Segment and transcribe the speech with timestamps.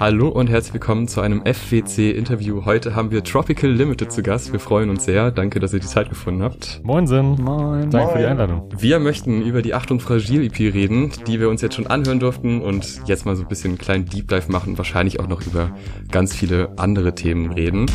[0.00, 2.64] Hallo und herzlich willkommen zu einem FWC-Interview.
[2.64, 4.52] Heute haben wir Tropical Limited zu Gast.
[4.52, 5.32] Wir freuen uns sehr.
[5.32, 6.80] Danke, dass ihr die Zeit gefunden habt.
[6.84, 7.34] Moinsen.
[7.42, 7.90] Moin.
[7.90, 8.68] Danke für die Einladung.
[8.78, 12.60] Wir möchten über die Achtung Fragil EP reden, die wir uns jetzt schon anhören durften
[12.60, 15.44] und jetzt mal so ein bisschen einen kleinen Deep Dive machen und wahrscheinlich auch noch
[15.44, 15.72] über
[16.12, 17.86] ganz viele andere Themen reden.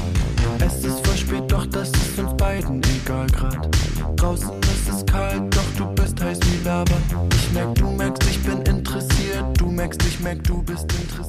[0.60, 3.70] Es ist voll spät, doch das ist uns beiden egal grad.
[4.18, 6.96] Draußen ist es kalt, doch du bist heiß wie Lava.
[7.36, 9.46] Ich merk, du merkst, ich bin interessiert.
[9.58, 11.23] Du merkst, ich merk, du bist interessiert.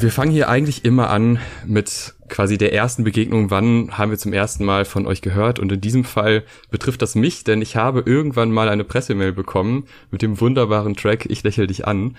[0.00, 3.50] Wir fangen hier eigentlich immer an mit quasi der ersten Begegnung.
[3.50, 5.58] Wann haben wir zum ersten Mal von euch gehört?
[5.58, 9.84] Und in diesem Fall betrifft das mich, denn ich habe irgendwann mal eine Pressemail bekommen
[10.10, 12.16] mit dem wunderbaren Track Ich lächel dich an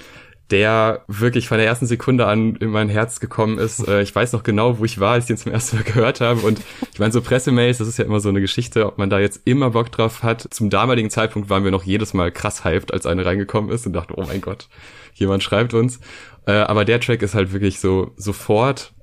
[0.51, 3.87] der wirklich von der ersten Sekunde an in mein Herz gekommen ist.
[3.87, 6.21] Äh, Ich weiß noch genau, wo ich war, als ich den zum ersten Mal gehört
[6.21, 6.41] habe.
[6.41, 6.61] Und
[6.93, 9.41] ich meine, so Pressemails, das ist ja immer so eine Geschichte, ob man da jetzt
[9.45, 10.45] immer Bock drauf hat.
[10.51, 13.93] Zum damaligen Zeitpunkt waren wir noch jedes Mal krass hyped, als eine reingekommen ist und
[13.93, 14.67] dachten, oh mein Gott,
[15.13, 15.99] jemand schreibt uns.
[16.45, 18.93] Äh, Aber der Track ist halt wirklich so sofort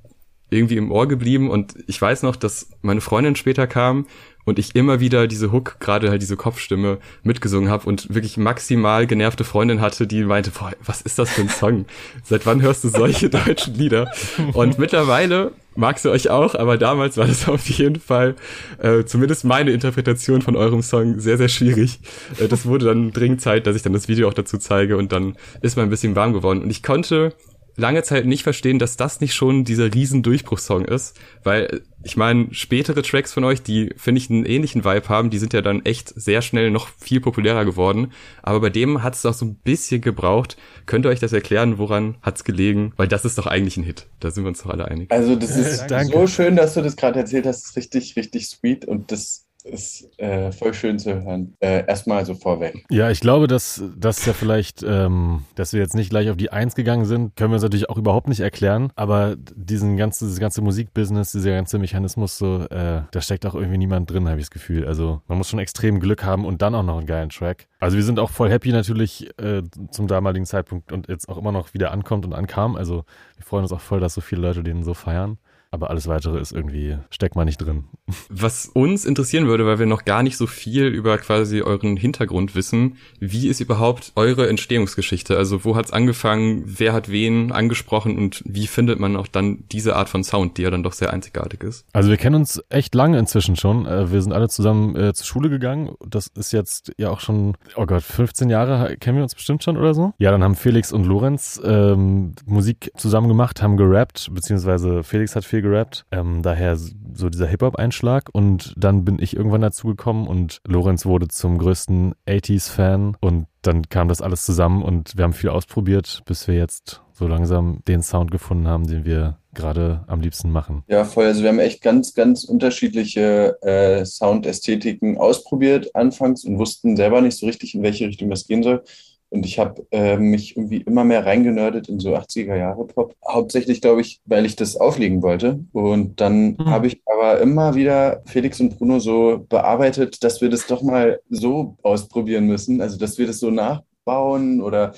[0.51, 4.07] irgendwie im Ohr geblieben und ich weiß noch, dass meine Freundin später kam
[4.47, 9.07] und ich immer wieder diese Hook, gerade halt diese Kopfstimme mitgesungen habe und wirklich maximal
[9.07, 11.85] genervte Freundin hatte, die meinte, boah, was ist das für ein Song?
[12.25, 14.11] Seit wann hörst du solche deutschen Lieder?
[14.55, 18.35] Und mittlerweile mag sie euch auch, aber damals war das auf jeden Fall
[18.83, 22.01] äh, zumindest meine Interpretation von eurem Song sehr, sehr schwierig.
[22.39, 25.13] Äh, das wurde dann dringend Zeit, dass ich dann das Video auch dazu zeige und
[25.13, 26.63] dann ist man ein bisschen warm geworden.
[26.63, 27.33] Und ich konnte
[27.79, 32.49] lange Zeit nicht verstehen, dass das nicht schon dieser riesen Durchbruchssong ist, weil ich meine,
[32.53, 35.85] spätere Tracks von euch, die finde ich einen ähnlichen Vibe haben, die sind ja dann
[35.85, 38.13] echt sehr schnell noch viel populärer geworden,
[38.43, 40.57] aber bei dem hat es doch so ein bisschen gebraucht.
[40.87, 42.93] Könnt ihr euch das erklären, woran hat's gelegen?
[42.97, 45.11] Weil das ist doch eigentlich ein Hit, da sind wir uns doch alle einig.
[45.11, 46.13] Also das ist Danke.
[46.13, 47.63] so schön, dass du das gerade erzählt hast.
[47.63, 51.55] Das ist richtig, richtig sweet und das ist äh, voll schön zu hören.
[51.61, 52.85] Äh, erstmal so vorweg.
[52.91, 56.51] Ja, ich glaube, dass das ja vielleicht, ähm, dass wir jetzt nicht gleich auf die
[56.51, 58.93] Eins gegangen sind, können wir uns natürlich auch überhaupt nicht erklären.
[58.97, 63.79] Aber diesen ganzen, dieses ganze Musikbusiness, dieser ganze Mechanismus, so, äh, da steckt auch irgendwie
[63.79, 64.87] niemand drin, habe ich das Gefühl.
[64.87, 67.69] Also man muss schon extrem Glück haben und dann auch noch einen geilen Track.
[67.81, 71.53] Also wir sind auch voll happy natürlich äh, zum damaligen Zeitpunkt und jetzt auch immer
[71.53, 72.77] noch wieder ankommt und ankam.
[72.77, 73.05] Also
[73.37, 75.39] wir freuen uns auch voll, dass so viele Leute den so feiern.
[75.71, 77.85] Aber alles weitere ist irgendwie, steckt mal nicht drin.
[78.31, 82.55] Was uns interessieren würde, weil wir noch gar nicht so viel über quasi euren Hintergrund
[82.55, 85.37] wissen, wie ist überhaupt eure Entstehungsgeschichte?
[85.37, 89.95] Also wo hat's angefangen, wer hat wen angesprochen und wie findet man auch dann diese
[89.97, 91.85] Art von Sound, die ja dann doch sehr einzigartig ist?
[91.93, 93.85] Also wir kennen uns echt lange inzwischen schon.
[93.85, 95.95] Äh, Wir sind alle zusammen äh, zur Schule gegangen.
[96.07, 99.77] Das ist jetzt ja auch schon, oh Gott, 15 Jahre kennen wir uns bestimmt schon
[99.77, 100.15] oder so.
[100.19, 105.45] Ja, dann haben Felix und Lorenz ähm, Musik zusammen gemacht, haben gerappt, beziehungsweise Felix hat
[105.45, 106.05] viel gerappt.
[106.11, 108.29] Ähm, daher so dieser Hip-Hop-Einschlag.
[108.33, 113.89] Und dann bin ich irgendwann dazu gekommen und Lorenz wurde zum größten 80s-Fan und dann
[113.89, 118.03] kam das alles zusammen und wir haben viel ausprobiert, bis wir jetzt so langsam den
[118.03, 120.85] Sound gefunden haben, den wir gerade am liebsten machen.
[120.87, 121.27] Ja, voll.
[121.27, 127.37] Also wir haben echt ganz, ganz unterschiedliche äh, Soundästhetiken ausprobiert anfangs und wussten selber nicht
[127.37, 128.85] so richtig, in welche Richtung das gehen soll.
[129.31, 133.15] Und ich habe äh, mich irgendwie immer mehr reingenördet in so 80er Jahre Pop.
[133.29, 135.61] Hauptsächlich, glaube ich, weil ich das auflegen wollte.
[135.73, 136.67] Und dann Hm.
[136.67, 141.21] habe ich aber immer wieder Felix und Bruno so bearbeitet, dass wir das doch mal
[141.29, 142.81] so ausprobieren müssen.
[142.81, 144.93] Also, dass wir das so nachbauen oder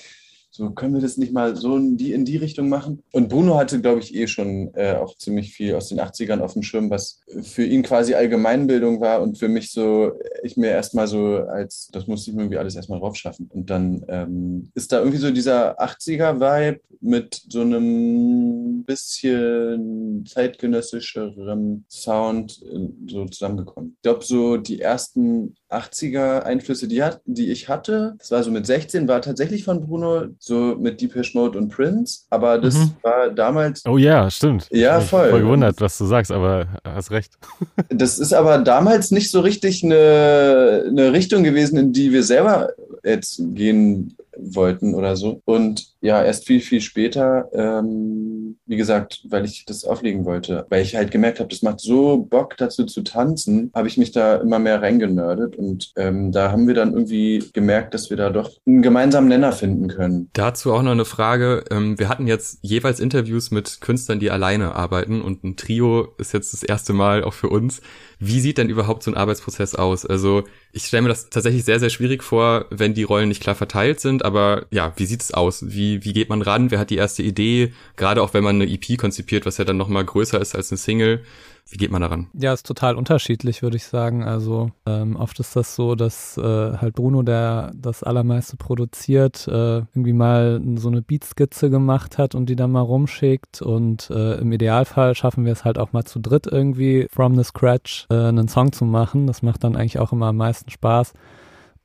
[0.60, 3.03] so können wir das nicht mal so in die, in die Richtung machen.
[3.12, 6.53] Und Bruno hatte, glaube ich, eh schon äh, auch ziemlich viel aus den 80ern auf
[6.53, 10.12] dem Schirm, was für ihn quasi Allgemeinbildung war und für mich so,
[10.43, 13.48] ich mir erstmal so als, das musste ich mir irgendwie alles erstmal drauf schaffen.
[13.50, 22.60] Und dann ähm, ist da irgendwie so dieser 80er-Vibe mit so einem bisschen zeitgenössischeren Sound
[22.71, 23.94] äh, so zusammengekommen.
[23.97, 28.66] Ich glaube, so die ersten 80er-Einflüsse, die, hat, die ich hatte, das war so mit
[28.66, 32.22] 16, war tatsächlich von Bruno, so mit Depeche Mode und Prince.
[32.31, 32.92] Aber das Mhm.
[33.03, 34.66] war damals Oh ja, stimmt.
[34.70, 35.30] Ja, Ich voll.
[35.30, 37.32] Voll gewundert, was du sagst, aber hast recht.
[37.88, 42.70] Das ist aber damals nicht so richtig eine, eine Richtung gewesen, in die wir selber
[43.04, 45.41] jetzt gehen wollten oder so.
[45.45, 50.83] Und ja, erst viel, viel später, ähm, wie gesagt, weil ich das auflegen wollte, weil
[50.83, 54.37] ich halt gemerkt habe, das macht so Bock dazu zu tanzen, habe ich mich da
[54.37, 58.51] immer mehr reingenördet und ähm, da haben wir dann irgendwie gemerkt, dass wir da doch
[58.66, 60.31] einen gemeinsamen Nenner finden können.
[60.33, 61.65] Dazu auch noch eine Frage.
[61.71, 66.33] Ähm, Wir hatten jetzt jeweils Interviews mit Künstlern, die alleine arbeiten und ein Trio ist
[66.33, 67.83] jetzt das erste Mal auch für uns.
[68.22, 70.05] Wie sieht denn überhaupt so ein Arbeitsprozess aus?
[70.05, 73.55] Also ich stelle mir das tatsächlich sehr, sehr schwierig vor, wenn die Rollen nicht klar
[73.55, 75.65] verteilt sind, aber ja, wie sieht es aus?
[75.71, 76.71] Wie, wie geht man ran?
[76.71, 77.72] Wer hat die erste Idee?
[77.97, 80.77] Gerade auch wenn man eine EP konzipiert, was ja dann nochmal größer ist als eine
[80.77, 81.25] Single.
[81.68, 82.28] Wie geht man daran?
[82.33, 84.24] Ja, ist total unterschiedlich, würde ich sagen.
[84.24, 89.78] Also ähm, oft ist das so, dass äh, halt Bruno, der das allermeiste produziert, äh,
[89.78, 93.62] irgendwie mal so eine Beatskizze gemacht hat und die dann mal rumschickt.
[93.62, 97.45] Und äh, im Idealfall schaffen wir es halt auch mal zu dritt irgendwie from the
[97.45, 99.27] scratch äh, einen Song zu machen.
[99.27, 101.12] Das macht dann eigentlich auch immer am meisten Spaß.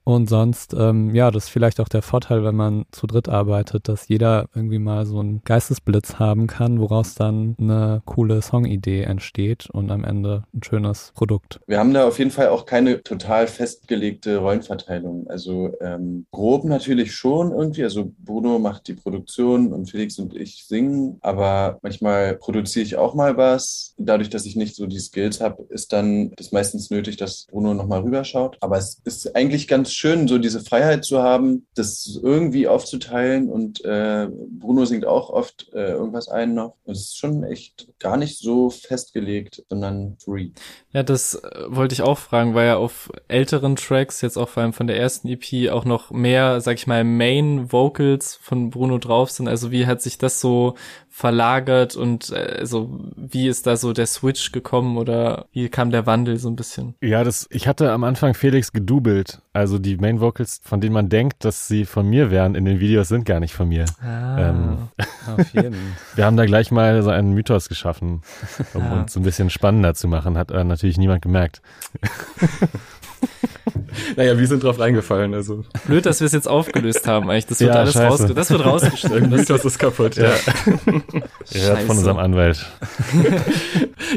[0.06, 3.90] Und sonst, ähm, ja, das ist vielleicht auch der Vorteil, wenn man zu dritt arbeitet,
[3.90, 9.68] dass jeder irgendwie mal so einen Geistesblitz haben kann, woraus dann eine coole Songidee entsteht
[9.72, 11.60] und am Ende ein schönes Produkt.
[11.66, 15.28] Wir haben da auf jeden Fall auch keine total festgelegte Rollenverteilung.
[15.28, 17.84] Also ähm, grob natürlich schon irgendwie.
[17.84, 23.16] Also Bruno macht die Produktion und Felix und ich singen, aber manchmal produziere ich auch
[23.16, 23.96] mal was.
[23.98, 27.74] Dadurch, dass ich nicht so die Skills habe, ist dann das meistens nötig, dass Bruno
[27.74, 28.58] nochmal rüberschaut.
[28.62, 33.50] Aber es ist eigentlich ganz schön, so diese Freiheit zu haben, das irgendwie aufzuteilen.
[33.50, 36.76] Und äh, Bruno singt auch oft äh, irgendwas ein noch.
[36.86, 40.50] Es ist schon echt gar nicht so festgelegt, sondern free.
[40.92, 44.64] Ja, das äh, wollte ich auch fragen, weil ja auf älteren Tracks, jetzt auch vor
[44.64, 48.98] allem von der ersten EP, auch noch mehr, sag ich mal, Main Vocals von Bruno
[48.98, 49.48] drauf sind.
[49.48, 50.76] Also wie hat sich das so
[51.18, 56.06] verlagert und äh, also wie ist da so der Switch gekommen oder wie kam der
[56.06, 56.96] Wandel so ein bisschen?
[57.02, 59.40] Ja, das, ich hatte am Anfang Felix gedoubelt.
[59.54, 62.82] Also die Main Vocals, von denen man denkt, dass sie von mir wären, in den
[62.82, 63.86] Videos sind gar nicht von mir.
[64.04, 64.78] Ah, Ähm,
[65.38, 65.96] auf jeden.
[66.16, 68.22] Wir haben da gleich mal so einen Mythos geschaffen,
[68.74, 69.02] um Ja.
[69.02, 70.38] uns so ein bisschen spannender zu machen.
[70.38, 71.62] Hat äh, natürlich niemand gemerkt.
[74.16, 77.48] Naja, wir sind drauf reingefallen, also Blöd, dass wir es jetzt aufgelöst haben eigentlich.
[77.48, 79.32] Das wird Ja, alles rausge das wird der rausgeschnitten.
[79.32, 80.34] Das, Mythos ist kaputt, ja.
[81.52, 82.66] Hört von unserem Anwalt.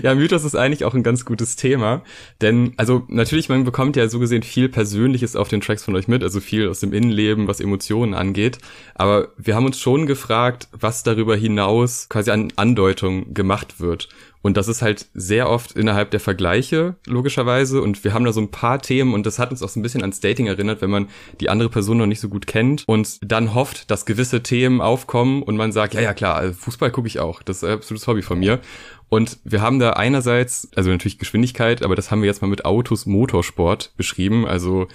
[0.03, 2.03] Ja, Mythos ist eigentlich auch ein ganz gutes Thema,
[2.41, 6.09] denn also natürlich, man bekommt ja so gesehen viel Persönliches auf den Tracks von euch
[6.09, 8.59] mit, also viel aus dem Innenleben, was Emotionen angeht,
[8.95, 14.09] aber wir haben uns schon gefragt, was darüber hinaus quasi an Andeutung gemacht wird.
[14.41, 17.83] Und das ist halt sehr oft innerhalb der Vergleiche, logischerweise.
[17.83, 19.83] Und wir haben da so ein paar Themen und das hat uns auch so ein
[19.83, 21.09] bisschen ans Dating erinnert, wenn man
[21.41, 25.43] die andere Person noch nicht so gut kennt und dann hofft, dass gewisse Themen aufkommen
[25.43, 27.43] und man sagt, ja, ja, klar, also Fußball gucke ich auch.
[27.43, 28.61] Das ist ein absolutes Hobby von mir.
[29.09, 32.67] Und wir haben da einerseits, also natürlich Geschwindigkeit, aber das haben wir jetzt mal mit
[32.67, 34.87] Autos Motorsport beschrieben, also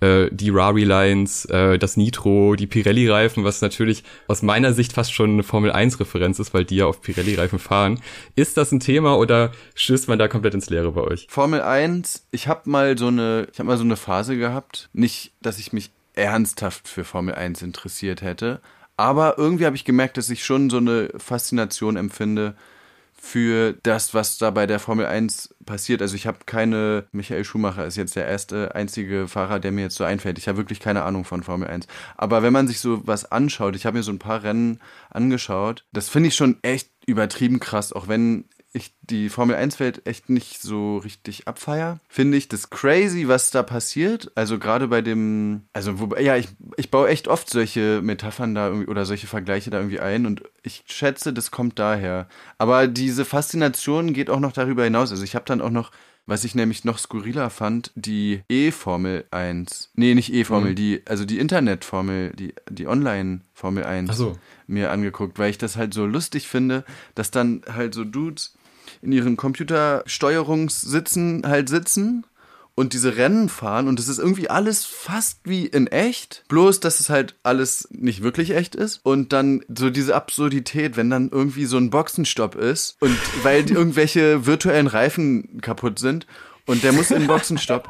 [0.00, 4.92] äh, die Rari Lines, äh, das Nitro, die Pirelli Reifen, was natürlich aus meiner Sicht
[4.92, 8.00] fast schon eine Formel 1 Referenz ist, weil die ja auf Pirelli Reifen fahren.
[8.36, 11.26] Ist das ein Thema oder stößt man da komplett ins Leere bei euch?
[11.30, 15.32] Formel 1, ich habe mal so eine, ich habe mal so eine Phase gehabt, nicht,
[15.40, 18.60] dass ich mich ernsthaft für Formel 1 interessiert hätte,
[18.96, 22.54] aber irgendwie habe ich gemerkt, dass ich schon so eine Faszination empfinde
[23.22, 26.00] für das, was da bei der Formel 1 passiert.
[26.00, 29.96] Also ich habe keine, Michael Schumacher ist jetzt der erste einzige Fahrer, der mir jetzt
[29.96, 30.38] so einfällt.
[30.38, 31.86] Ich habe wirklich keine Ahnung von Formel 1.
[32.16, 34.80] Aber wenn man sich so was anschaut, ich habe mir so ein paar Rennen
[35.10, 40.06] angeschaut, das finde ich schon echt übertrieben krass, auch wenn ich die Formel 1 Welt
[40.06, 44.30] echt nicht so richtig abfeier, finde ich das crazy, was da passiert.
[44.36, 48.68] Also gerade bei dem, also wobei, ja, ich, ich baue echt oft solche Metaphern da
[48.68, 52.28] irgendwie oder solche Vergleiche da irgendwie ein und ich schätze, das kommt daher.
[52.58, 55.10] Aber diese Faszination geht auch noch darüber hinaus.
[55.10, 55.90] Also ich habe dann auch noch
[56.26, 59.90] was ich nämlich noch skurriler fand, die E-Formel 1.
[59.94, 60.74] Nee, nicht E-Formel, Mhm.
[60.76, 64.38] die, also die Internetformel, die, die Online-Formel 1 Ach so.
[64.68, 66.84] mir angeguckt, weil ich das halt so lustig finde,
[67.16, 68.54] dass dann halt so Dudes
[69.02, 72.24] in ihren Computersteuerungssitzen halt sitzen
[72.74, 77.00] und diese Rennen fahren und es ist irgendwie alles fast wie in echt, bloß dass
[77.00, 81.66] es halt alles nicht wirklich echt ist und dann so diese Absurdität, wenn dann irgendwie
[81.66, 86.26] so ein Boxenstopp ist und weil irgendwelche virtuellen Reifen kaputt sind
[86.66, 87.88] und der muss in den Boxenstopp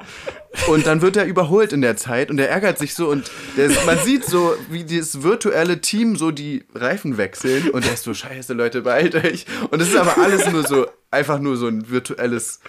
[0.66, 3.70] und dann wird er überholt in der Zeit und er ärgert sich so und der,
[3.86, 8.14] man sieht so, wie dieses virtuelle Team so die Reifen wechseln und er ist so,
[8.14, 9.46] scheiße Leute, beeilt euch.
[9.70, 12.60] Und es ist aber alles nur so, einfach nur so ein virtuelles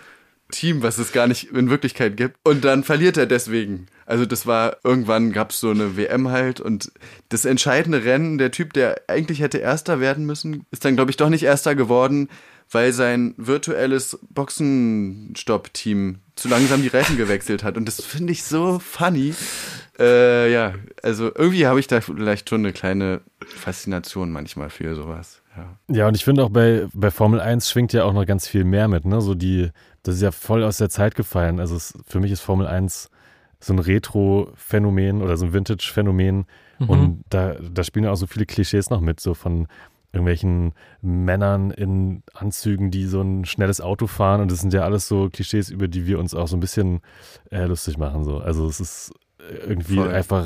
[0.51, 2.37] Team, was es gar nicht in Wirklichkeit gibt.
[2.43, 3.87] Und dann verliert er deswegen.
[4.05, 6.91] Also das war, irgendwann gab es so eine WM halt und
[7.29, 11.17] das entscheidende Rennen, der Typ, der eigentlich hätte Erster werden müssen, ist dann, glaube ich,
[11.17, 12.29] doch nicht Erster geworden,
[12.71, 17.77] weil sein virtuelles Boxenstopp-Team zu langsam die Reifen gewechselt hat.
[17.77, 19.33] Und das finde ich so funny.
[19.99, 20.73] Äh, ja,
[21.03, 25.41] also irgendwie habe ich da vielleicht schon eine kleine Faszination manchmal für sowas.
[25.55, 25.77] Ja.
[25.93, 28.63] Ja, und ich finde auch bei, bei Formel 1 schwingt ja auch noch ganz viel
[28.63, 29.21] mehr mit, ne?
[29.21, 29.69] So die,
[30.03, 31.59] das ist ja voll aus der Zeit gefallen.
[31.59, 33.09] Also es, für mich ist Formel 1
[33.59, 36.45] so ein Retro-Phänomen oder so ein Vintage-Phänomen.
[36.79, 36.89] Mhm.
[36.89, 39.67] Und da, da spielen ja auch so viele Klischees noch mit, so von
[40.13, 44.41] irgendwelchen Männern in Anzügen, die so ein schnelles Auto fahren.
[44.41, 47.01] Und das sind ja alles so Klischees, über die wir uns auch so ein bisschen
[47.49, 48.23] äh, lustig machen.
[48.23, 48.37] So.
[48.37, 49.13] Also es ist
[49.67, 50.09] irgendwie Voll.
[50.11, 50.45] einfach,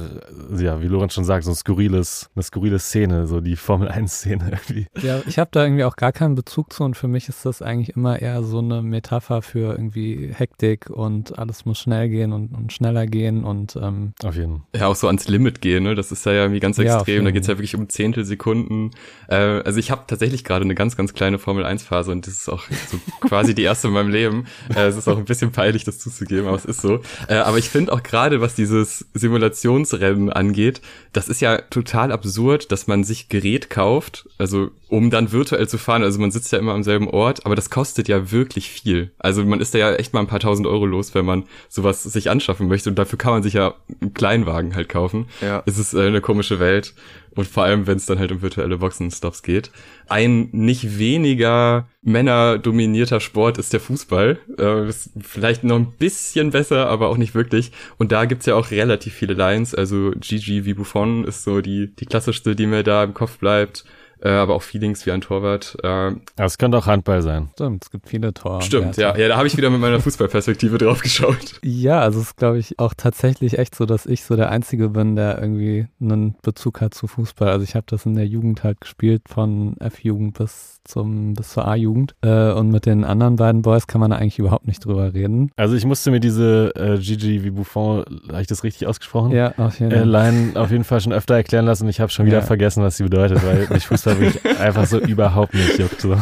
[0.57, 4.45] ja, wie Lorenz schon sagt, so ein skurriles, eine skurrile Szene, so die Formel 1-Szene
[4.51, 4.87] irgendwie.
[5.01, 7.61] Ja, ich habe da irgendwie auch gar keinen Bezug zu und für mich ist das
[7.61, 12.53] eigentlich immer eher so eine Metapher für irgendwie Hektik und alles muss schnell gehen und,
[12.55, 14.81] und schneller gehen und ähm, Auf jeden Fall.
[14.81, 15.93] ja auch so ans Limit gehen, ne?
[15.95, 17.13] Das ist ja irgendwie ganz Ja, extrem.
[17.13, 18.91] jeden da geht's ja wirklich um Zehntelsekunden.
[19.27, 22.33] Äh, also ich habe tatsächlich gerade eine ganz, ganz kleine Formel 1 Phase und das
[22.33, 22.97] ist auch so
[23.27, 24.45] quasi die erste in meinem Leben.
[24.75, 27.01] Äh, es ist auch ein bisschen peinlich, das zuzugeben, aber es ist so.
[27.27, 28.55] Äh, aber ich finde auch gerade, was
[28.86, 30.82] dieses Simulationsrennen angeht,
[31.13, 35.77] das ist ja total absurd, dass man sich Gerät kauft, also um dann virtuell zu
[35.77, 36.04] fahren.
[36.04, 39.12] Also man sitzt ja immer am selben Ort, aber das kostet ja wirklich viel.
[39.18, 42.04] Also man ist da ja echt mal ein paar tausend Euro los, wenn man sowas
[42.04, 42.89] sich anschaffen möchte.
[42.89, 45.27] Und dafür kann man sich ja einen Kleinwagen halt kaufen.
[45.42, 45.63] Ja.
[45.65, 46.94] Es ist äh, eine komische Welt.
[47.36, 49.72] Und vor allem, wenn es dann halt um virtuelle Boxenstops geht.
[50.08, 54.39] Ein nicht weniger männerdominierter Sport ist der Fußball.
[54.58, 57.72] Äh, ist vielleicht noch ein bisschen besser, aber auch nicht wirklich.
[57.98, 59.75] Und da gibt's ja auch relativ viele Lines.
[59.75, 63.86] Also Gigi wie Buffon ist so die, die klassischste, die mir da im Kopf bleibt.
[64.25, 65.77] Äh, aber auch Feelings wie ein Torwart.
[65.84, 67.50] Äh, es könnte auch Handball sein.
[67.53, 68.62] stimmt, es gibt viele Tore.
[68.63, 69.15] stimmt, ja.
[69.15, 71.38] Ja, da habe ich wieder mit meiner Fußballperspektive drauf geschaut.
[71.63, 74.89] Ja, also es ist, glaube ich, auch tatsächlich echt so, dass ich so der Einzige
[74.89, 77.50] bin, der irgendwie einen Bezug hat zu Fußball.
[77.50, 81.67] Also ich habe das in der Jugend halt gespielt, von F-Jugend bis zum bis zur
[81.67, 82.15] A-Jugend.
[82.22, 85.51] Äh, und mit den anderen beiden Boys kann man da eigentlich überhaupt nicht drüber reden.
[85.58, 89.32] Also ich musste mir diese äh, Gigi wie Buffon, habe ich das richtig ausgesprochen?
[89.32, 90.08] Ja, auf jeden Äh, Fall.
[90.10, 91.88] Line auf jeden Fall schon öfter erklären lassen.
[91.89, 92.44] Ich habe schon wieder Ja.
[92.44, 96.01] vergessen, was sie bedeutet, weil mich Fußball wirklich einfach so überhaupt nicht juckt.
[96.01, 96.13] So.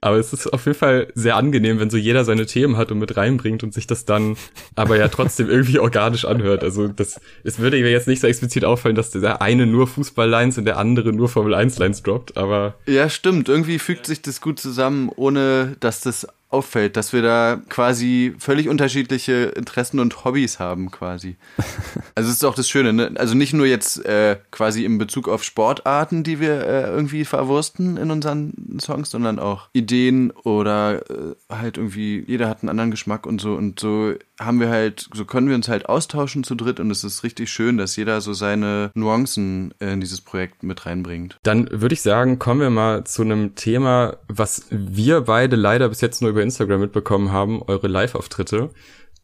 [0.00, 2.98] Aber es ist auf jeden Fall sehr angenehm, wenn so jeder seine Themen hat und
[2.98, 4.36] mit reinbringt und sich das dann
[4.74, 6.64] aber ja trotzdem irgendwie organisch anhört.
[6.64, 10.58] Also das, es würde mir jetzt nicht so explizit auffallen, dass der eine nur Fußball-Lines
[10.58, 13.48] und der andere nur Formel-1-Lines droppt, aber Ja, stimmt.
[13.48, 18.68] Irgendwie fügt sich das gut zusammen, ohne dass das auffällt, dass wir da quasi völlig
[18.68, 21.36] unterschiedliche Interessen und Hobbys haben, quasi.
[22.14, 23.12] Also es ist auch das Schöne, ne?
[23.16, 27.96] Also nicht nur jetzt äh, quasi in Bezug auf Sportarten, die wir äh, irgendwie verwursten
[27.96, 33.26] in unseren Songs, sondern auch Ideen oder äh, halt irgendwie, jeder hat einen anderen Geschmack
[33.26, 33.54] und so.
[33.54, 37.04] Und so haben wir halt, so können wir uns halt austauschen zu dritt und es
[37.04, 41.38] ist richtig schön, dass jeder so seine Nuancen äh, in dieses Projekt mit reinbringt.
[41.42, 46.00] Dann würde ich sagen, kommen wir mal zu einem Thema, was wir beide leider bis
[46.00, 48.70] jetzt nur über Instagram mitbekommen haben, eure Live-Auftritte.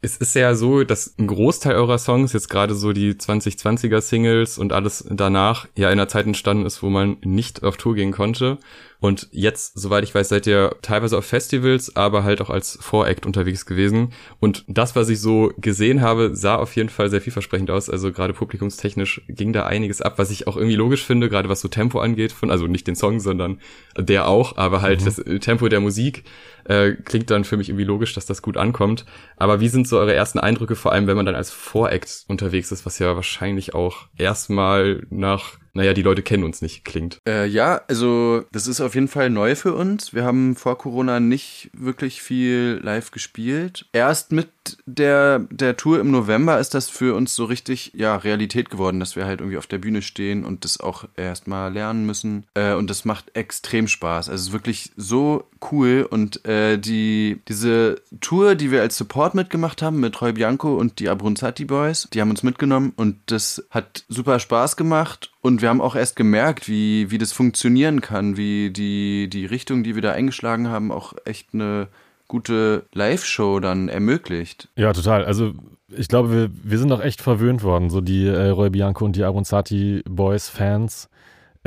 [0.01, 4.57] Es ist ja so, dass ein Großteil eurer Songs, jetzt gerade so die 2020er Singles
[4.57, 8.13] und alles danach, ja in einer Zeit entstanden ist, wo man nicht auf Tour gehen
[8.13, 8.59] konnte.
[9.00, 13.26] Und jetzt, soweit ich weiß, seid ihr teilweise auf Festivals, aber halt auch als Voract
[13.26, 14.12] unterwegs gewesen.
[14.40, 17.88] Und das, was ich so gesehen habe, sah auf jeden Fall sehr vielversprechend aus.
[17.88, 21.61] Also gerade publikumstechnisch ging da einiges ab, was ich auch irgendwie logisch finde, gerade was
[21.61, 23.61] so Tempo angeht, von, also nicht den Song, sondern
[23.97, 26.25] der auch, aber halt das Tempo der Musik
[26.64, 29.05] äh, klingt dann für mich irgendwie logisch, dass das gut ankommt.
[29.37, 32.73] Aber wie sind so eure ersten Eindrücke, vor allem wenn man dann als Voract unterwegs
[32.73, 37.21] ist, was ja wahrscheinlich auch erstmal nach, naja, die Leute kennen uns nicht klingt.
[37.25, 40.13] Äh, ja, also das ist auf jeden Fall neu für uns.
[40.13, 43.87] Wir haben vor Corona nicht wirklich viel live gespielt.
[43.93, 44.49] Erst mit
[44.87, 49.15] der, der Tour im November ist das für uns so richtig ja, Realität geworden, dass
[49.15, 52.45] wir halt irgendwie auf der Bühne stehen und das auch erstmal lernen müssen.
[52.55, 54.29] Äh, und das macht extrem Spaß.
[54.29, 56.07] Also es ist wirklich so cool.
[56.11, 60.99] Und äh, die, diese Tour, die wir als Support mitgemacht haben mit Roy Bianco und
[60.99, 65.31] die Abronzati Boys, die haben uns mitgenommen und das hat super Spaß gemacht.
[65.40, 69.85] Und wir haben auch erst gemerkt, wie, wie das funktionieren kann, wie die, die Richtung,
[69.85, 71.88] die wir da eingeschlagen haben, auch echt eine
[72.26, 74.68] gute Live-Show dann ermöglicht.
[74.76, 75.25] Ja, total.
[75.25, 75.54] Also
[75.88, 77.88] ich glaube, wir, wir sind auch echt verwöhnt worden.
[77.88, 81.09] So die äh, Roy Bianco und die Abronzati Boys Fans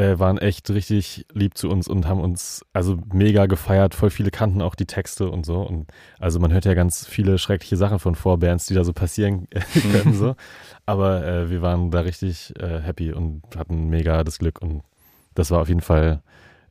[0.01, 3.93] äh, waren echt richtig lieb zu uns und haben uns also mega gefeiert.
[3.93, 5.62] Voll viele kannten auch die Texte und so.
[5.62, 9.48] Und also man hört ja ganz viele schreckliche Sachen von Vorbands, die da so passieren
[9.91, 10.15] können.
[10.15, 10.36] so.
[10.88, 14.60] Aber äh, wir waren da richtig äh, happy und hatten mega das Glück.
[14.62, 14.81] Und
[15.36, 16.24] das war auf jeden Fall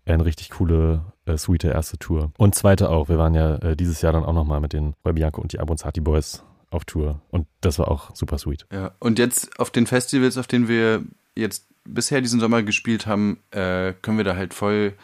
[0.05, 2.33] eine richtig coole, äh, sweete erste Tour.
[2.37, 3.09] Und zweite auch.
[3.09, 5.61] Wir waren ja äh, dieses Jahr dann auch nochmal mit den Roy Bianco und die
[5.61, 7.21] Abronzati Boys auf Tour.
[7.31, 8.67] Und das war auch super sweet.
[8.73, 8.93] Ja.
[8.99, 13.95] Und jetzt auf den Festivals, auf denen wir jetzt bisher diesen Sommer gespielt haben, äh,
[14.03, 14.95] können wir da halt voll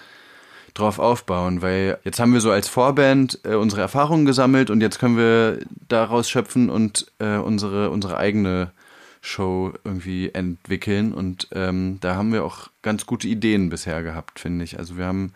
[0.74, 4.98] drauf aufbauen, weil jetzt haben wir so als Vorband äh, unsere Erfahrungen gesammelt und jetzt
[4.98, 8.72] können wir daraus schöpfen und äh, unsere, unsere eigene
[9.22, 14.64] Show irgendwie entwickeln und ähm, da haben wir auch ganz gute Ideen bisher gehabt, finde
[14.64, 14.78] ich.
[14.78, 15.32] Also wir haben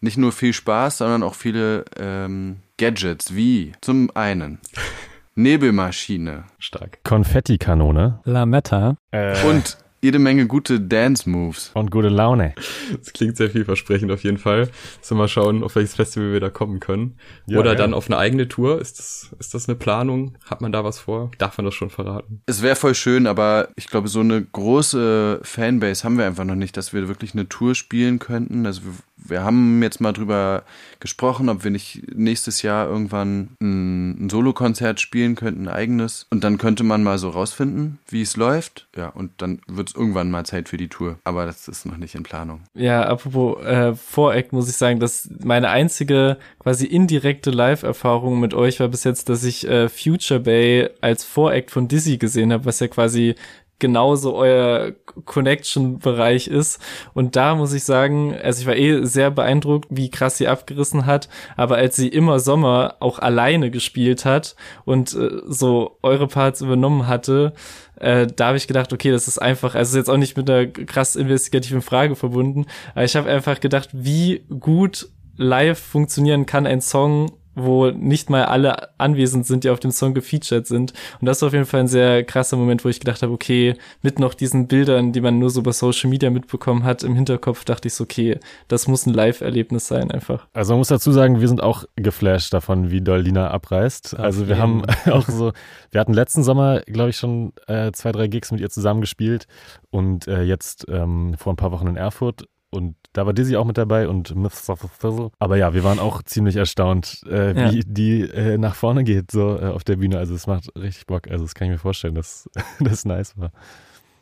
[0.00, 4.58] nicht nur viel Spaß, sondern auch viele ähm, Gadgets, wie zum einen
[5.34, 6.98] Nebelmaschine Stark.
[7.04, 8.20] Konfettikanone.
[8.24, 8.96] Lametta.
[9.10, 11.70] Äh, und jede Menge gute Dance-Moves.
[11.72, 12.54] Und gute Laune.
[12.98, 14.68] Das klingt sehr vielversprechend auf jeden Fall.
[14.98, 17.16] Müssen wir mal schauen, auf welches Festival wir da kommen können.
[17.46, 17.76] Ja, Oder ja.
[17.76, 18.82] dann auf eine eigene Tour.
[18.82, 20.36] Ist das, ist das eine Planung?
[20.44, 21.30] Hat man da was vor?
[21.38, 22.42] Darf man das schon verraten?
[22.44, 26.54] Es wäre voll schön, aber ich glaube, so eine große Fanbase haben wir einfach noch
[26.54, 28.66] nicht, dass wir wirklich eine Tour spielen könnten.
[28.66, 28.92] Also wir,
[29.24, 30.64] wir haben jetzt mal drüber
[31.00, 36.26] gesprochen, ob wir nicht nächstes Jahr irgendwann ein, ein Solokonzert spielen könnten, ein eigenes.
[36.30, 38.86] Und dann könnte man mal so rausfinden, wie es läuft.
[38.96, 41.18] Ja, und dann wird es irgendwann mal Zeit für die Tour.
[41.24, 42.60] Aber das ist noch nicht in Planung.
[42.74, 48.80] Ja, apropos äh, Voreact muss ich sagen, dass meine einzige quasi indirekte Live-Erfahrung mit euch
[48.80, 52.80] war bis jetzt, dass ich äh, Future Bay als Voreact von Dizzy gesehen habe, was
[52.80, 53.34] ja quasi
[53.78, 54.92] genauso euer
[55.24, 56.80] Connection-Bereich ist.
[57.12, 61.06] Und da muss ich sagen, also ich war eh sehr beeindruckt, wie krass sie abgerissen
[61.06, 61.28] hat.
[61.56, 67.06] Aber als sie immer Sommer auch alleine gespielt hat und äh, so eure Parts übernommen
[67.06, 67.52] hatte,
[67.96, 70.48] äh, da habe ich gedacht, okay, das ist einfach, also ist jetzt auch nicht mit
[70.50, 76.66] einer krass investigativen Frage verbunden, aber ich habe einfach gedacht, wie gut live funktionieren kann
[76.66, 80.92] ein Song, wo nicht mal alle anwesend sind, die auf dem Song gefeatured sind.
[81.20, 83.74] Und das war auf jeden Fall ein sehr krasser Moment, wo ich gedacht habe, okay,
[84.02, 87.64] mit noch diesen Bildern, die man nur so bei Social Media mitbekommen hat, im Hinterkopf
[87.64, 90.46] dachte ich so, okay, das muss ein Live-Erlebnis sein einfach.
[90.52, 94.18] Also man muss dazu sagen, wir sind auch geflasht davon, wie doll Lina abreißt.
[94.18, 95.52] Also wir haben auch so,
[95.90, 99.46] wir hatten letzten Sommer, glaube ich, schon äh, zwei, drei Gigs mit ihr zusammen gespielt
[99.90, 103.64] und äh, jetzt ähm, vor ein paar Wochen in Erfurt und da war Dizzy auch
[103.64, 105.30] mit dabei und Myths of the Fizzle.
[105.38, 107.82] Aber ja, wir waren auch ziemlich erstaunt, äh, wie Ja.
[107.86, 110.18] die äh, nach vorne geht so äh, auf der Bühne.
[110.18, 111.28] Also es macht richtig Bock.
[111.28, 112.50] Also das kann ich mir vorstellen, dass
[112.80, 113.52] das nice war.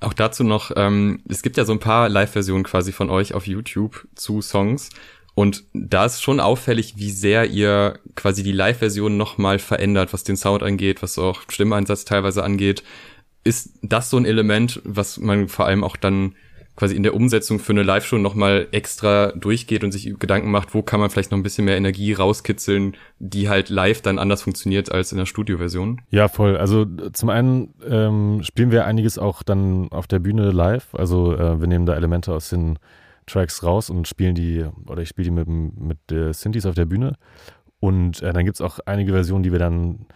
[0.00, 3.46] Auch dazu noch, ähm, es gibt ja so ein paar Live-Versionen quasi von euch auf
[3.46, 4.90] YouTube zu Songs.
[5.34, 10.36] Und da ist schon auffällig, wie sehr ihr quasi die Live-Version nochmal verändert, was den
[10.36, 12.82] Sound angeht, was auch Stimmeinsatz teilweise angeht.
[13.44, 16.34] Ist das so ein Element, was man vor allem auch dann
[16.76, 20.82] quasi in der Umsetzung für eine Live-Show nochmal extra durchgeht und sich Gedanken macht, wo
[20.82, 24.90] kann man vielleicht noch ein bisschen mehr Energie rauskitzeln, die halt live dann anders funktioniert
[24.90, 26.00] als in der Studioversion?
[26.10, 26.56] Ja, voll.
[26.56, 30.94] Also zum einen ähm, spielen wir einiges auch dann auf der Bühne live.
[30.94, 32.78] Also äh, wir nehmen da Elemente aus den
[33.26, 36.86] Tracks raus und spielen die, oder ich spiele die mit, mit äh, Synthes auf der
[36.86, 37.16] Bühne.
[37.80, 40.06] Und äh, dann gibt's auch einige Versionen, die wir dann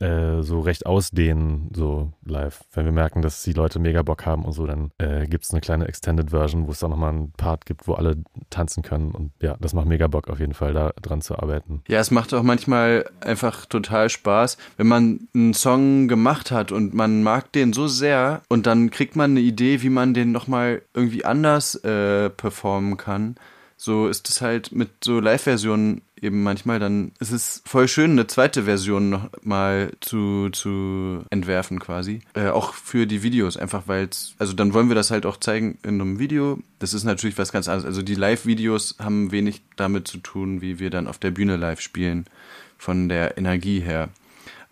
[0.00, 2.60] äh, so recht ausdehnen, so live.
[2.72, 5.60] Wenn wir merken, dass die Leute mega Bock haben und so, dann äh, gibt's eine
[5.60, 8.16] kleine Extended Version, wo es dann nochmal einen Part gibt, wo alle
[8.48, 9.12] tanzen können.
[9.12, 11.82] Und ja, das macht mega Bock auf jeden Fall, da dran zu arbeiten.
[11.88, 16.94] Ja, es macht auch manchmal einfach total Spaß, wenn man einen Song gemacht hat und
[16.94, 20.82] man mag den so sehr und dann kriegt man eine Idee, wie man den nochmal
[20.94, 23.36] irgendwie anders äh, performen kann.
[23.82, 28.26] So ist es halt mit so Live-Versionen eben manchmal dann, es ist voll schön, eine
[28.26, 32.20] zweite Version noch mal zu, zu entwerfen quasi.
[32.34, 35.38] Äh, auch für die Videos, einfach weil es, also dann wollen wir das halt auch
[35.38, 36.58] zeigen in einem Video.
[36.78, 37.86] Das ist natürlich was ganz anderes.
[37.86, 41.80] Also die Live-Videos haben wenig damit zu tun, wie wir dann auf der Bühne live
[41.80, 42.26] spielen,
[42.76, 44.10] von der Energie her.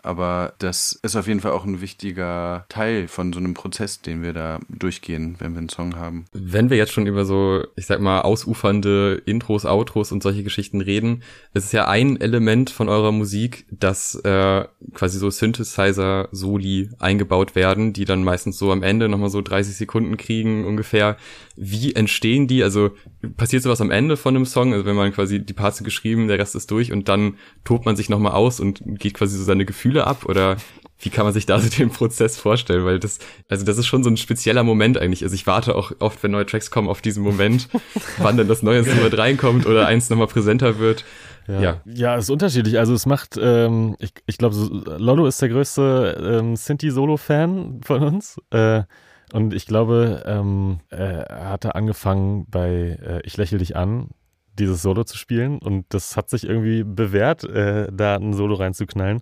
[0.01, 4.23] Aber das ist auf jeden Fall auch ein wichtiger Teil von so einem Prozess, den
[4.23, 6.25] wir da durchgehen, wenn wir einen Song haben.
[6.31, 10.81] Wenn wir jetzt schon über so, ich sag mal, ausufernde Intros, Outros und solche Geschichten
[10.81, 17.55] reden, es ist ja ein Element von eurer Musik, dass äh, quasi so Synthesizer-Soli eingebaut
[17.55, 21.17] werden, die dann meistens so am Ende nochmal so 30 Sekunden kriegen ungefähr.
[21.55, 22.63] Wie entstehen die?
[22.63, 22.91] Also
[23.35, 24.71] passiert sowas am Ende von einem Song?
[24.71, 27.35] Also wenn man quasi die Parts geschrieben, der Rest ist durch und dann
[27.65, 30.25] tobt man sich nochmal aus und geht quasi so seine Gefühle ab?
[30.25, 30.57] Oder
[31.01, 32.85] wie kann man sich da so den Prozess vorstellen?
[32.85, 35.23] Weil das, also das ist schon so ein spezieller Moment eigentlich.
[35.23, 37.69] Also ich warte auch oft, wenn neue Tracks kommen, auf diesen Moment,
[38.17, 41.05] wann dann das neue Instrument reinkommt oder eins nochmal präsenter wird.
[41.47, 41.81] Ja.
[41.85, 42.77] Ja, es ist unterschiedlich.
[42.77, 44.55] Also es macht, ähm, ich, ich glaube,
[44.97, 48.37] Lolo ist der größte ähm, Sinti-Solo-Fan von uns.
[48.51, 48.83] Äh,
[49.31, 54.09] und ich glaube, ähm, äh, er hatte angefangen bei äh, Ich lächel dich an,
[54.57, 55.59] dieses Solo zu spielen.
[55.59, 59.21] Und das hat sich irgendwie bewährt, äh, da ein Solo reinzuknallen.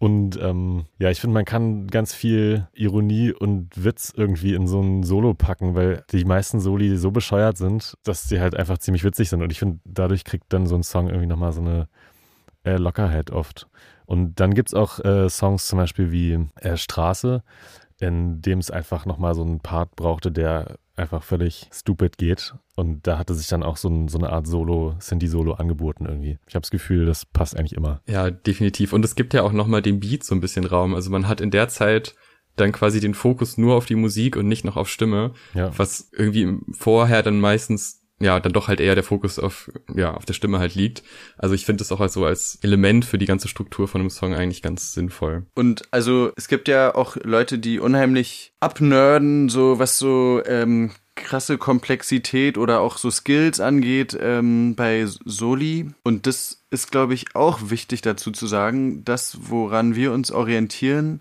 [0.00, 4.80] Und ähm, ja, ich finde, man kann ganz viel Ironie und Witz irgendwie in so
[4.80, 9.04] ein Solo packen, weil die meisten Soli so bescheuert sind, dass sie halt einfach ziemlich
[9.04, 9.42] witzig sind.
[9.42, 11.86] Und ich finde, dadurch kriegt dann so ein Song irgendwie nochmal so eine
[12.64, 13.68] äh, Lockerheit oft.
[14.06, 17.42] Und dann gibt's auch äh, Songs zum Beispiel wie äh, Straße,
[17.98, 22.54] in dem es einfach nochmal so einen Part brauchte, der einfach völlig stupid geht.
[22.76, 26.38] Und da hatte sich dann auch so, ein, so eine Art Solo, Cindy-Solo angeboten irgendwie.
[26.46, 28.00] Ich habe das Gefühl, das passt eigentlich immer.
[28.06, 28.92] Ja, definitiv.
[28.92, 30.94] Und es gibt ja auch nochmal dem Beat so ein bisschen Raum.
[30.94, 32.14] Also man hat in der Zeit
[32.56, 35.70] dann quasi den Fokus nur auf die Musik und nicht noch auf Stimme, Ja.
[35.78, 40.24] was irgendwie vorher dann meistens ja dann doch halt eher der Fokus auf ja auf
[40.24, 41.02] der Stimme halt liegt.
[41.38, 44.10] Also ich finde das auch als so als Element für die ganze Struktur von einem
[44.10, 45.46] Song eigentlich ganz sinnvoll.
[45.54, 51.58] Und also es gibt ja auch Leute, die unheimlich abnörden, so was so ähm, krasse
[51.58, 55.90] Komplexität oder auch so Skills angeht ähm, bei Soli.
[56.02, 61.20] Und das ist, glaube ich, auch wichtig dazu zu sagen, das, woran wir uns orientieren,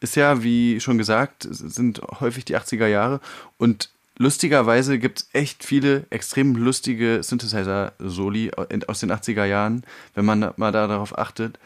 [0.00, 3.20] ist ja, wie schon gesagt, sind häufig die 80er Jahre.
[3.56, 8.52] Und lustigerweise gibt es echt viele extrem lustige Synthesizer-Soli
[8.86, 9.82] aus den 80er Jahren,
[10.14, 11.58] wenn man mal da darauf achtet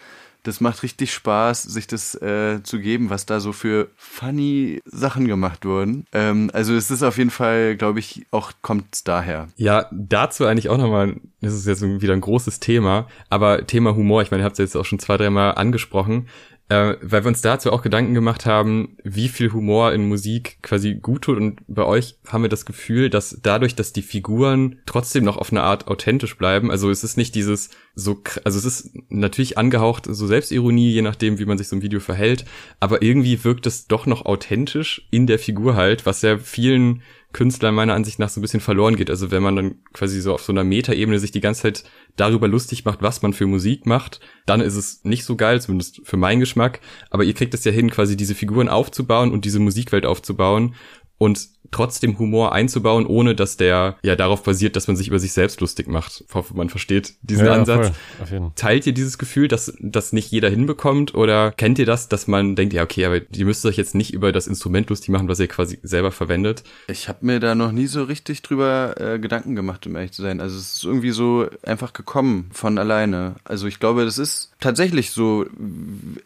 [0.42, 5.26] das macht richtig Spaß, sich das äh, zu geben, was da so für funny Sachen
[5.26, 6.06] gemacht wurden.
[6.12, 9.48] Ähm, also es ist auf jeden Fall, glaube ich, auch kommt daher.
[9.56, 14.22] Ja, dazu eigentlich auch nochmal, das ist jetzt wieder ein großes Thema, aber Thema Humor,
[14.22, 16.28] ich meine, ihr habt es jetzt auch schon zwei, dreimal angesprochen
[16.70, 20.94] äh, weil wir uns dazu auch Gedanken gemacht haben, wie viel Humor in Musik quasi
[20.94, 21.36] gut tut.
[21.36, 25.50] Und bei euch haben wir das Gefühl, dass dadurch, dass die Figuren trotzdem noch auf
[25.50, 30.06] eine Art authentisch bleiben, also es ist nicht dieses so, also es ist natürlich angehaucht
[30.08, 32.44] so Selbstironie, je nachdem, wie man sich so im Video verhält,
[32.78, 37.02] aber irgendwie wirkt es doch noch authentisch in der Figur halt, was ja vielen
[37.32, 39.08] Künstler meiner Ansicht nach so ein bisschen verloren geht.
[39.08, 41.84] Also wenn man dann quasi so auf so einer Metaebene sich die ganze Zeit
[42.16, 46.00] darüber lustig macht, was man für Musik macht, dann ist es nicht so geil, zumindest
[46.04, 46.80] für meinen Geschmack.
[47.08, 50.74] Aber ihr kriegt es ja hin, quasi diese Figuren aufzubauen und diese Musikwelt aufzubauen
[51.20, 55.34] und trotzdem Humor einzubauen, ohne dass der ja darauf basiert, dass man sich über sich
[55.34, 56.24] selbst lustig macht.
[56.26, 57.92] Ich hoffe, man versteht diesen ja, Ansatz.
[58.26, 62.26] Voll, Teilt ihr dieses Gefühl, dass das nicht jeder hinbekommt oder kennt ihr das, dass
[62.26, 65.28] man denkt, ja okay, aber ihr müsst euch jetzt nicht über das Instrument lustig machen,
[65.28, 66.64] was ihr quasi selber verwendet?
[66.88, 70.22] Ich habe mir da noch nie so richtig drüber äh, Gedanken gemacht, um ehrlich zu
[70.22, 70.40] sein.
[70.40, 73.36] Also es ist irgendwie so einfach gekommen von alleine.
[73.44, 75.44] Also ich glaube, das ist tatsächlich so.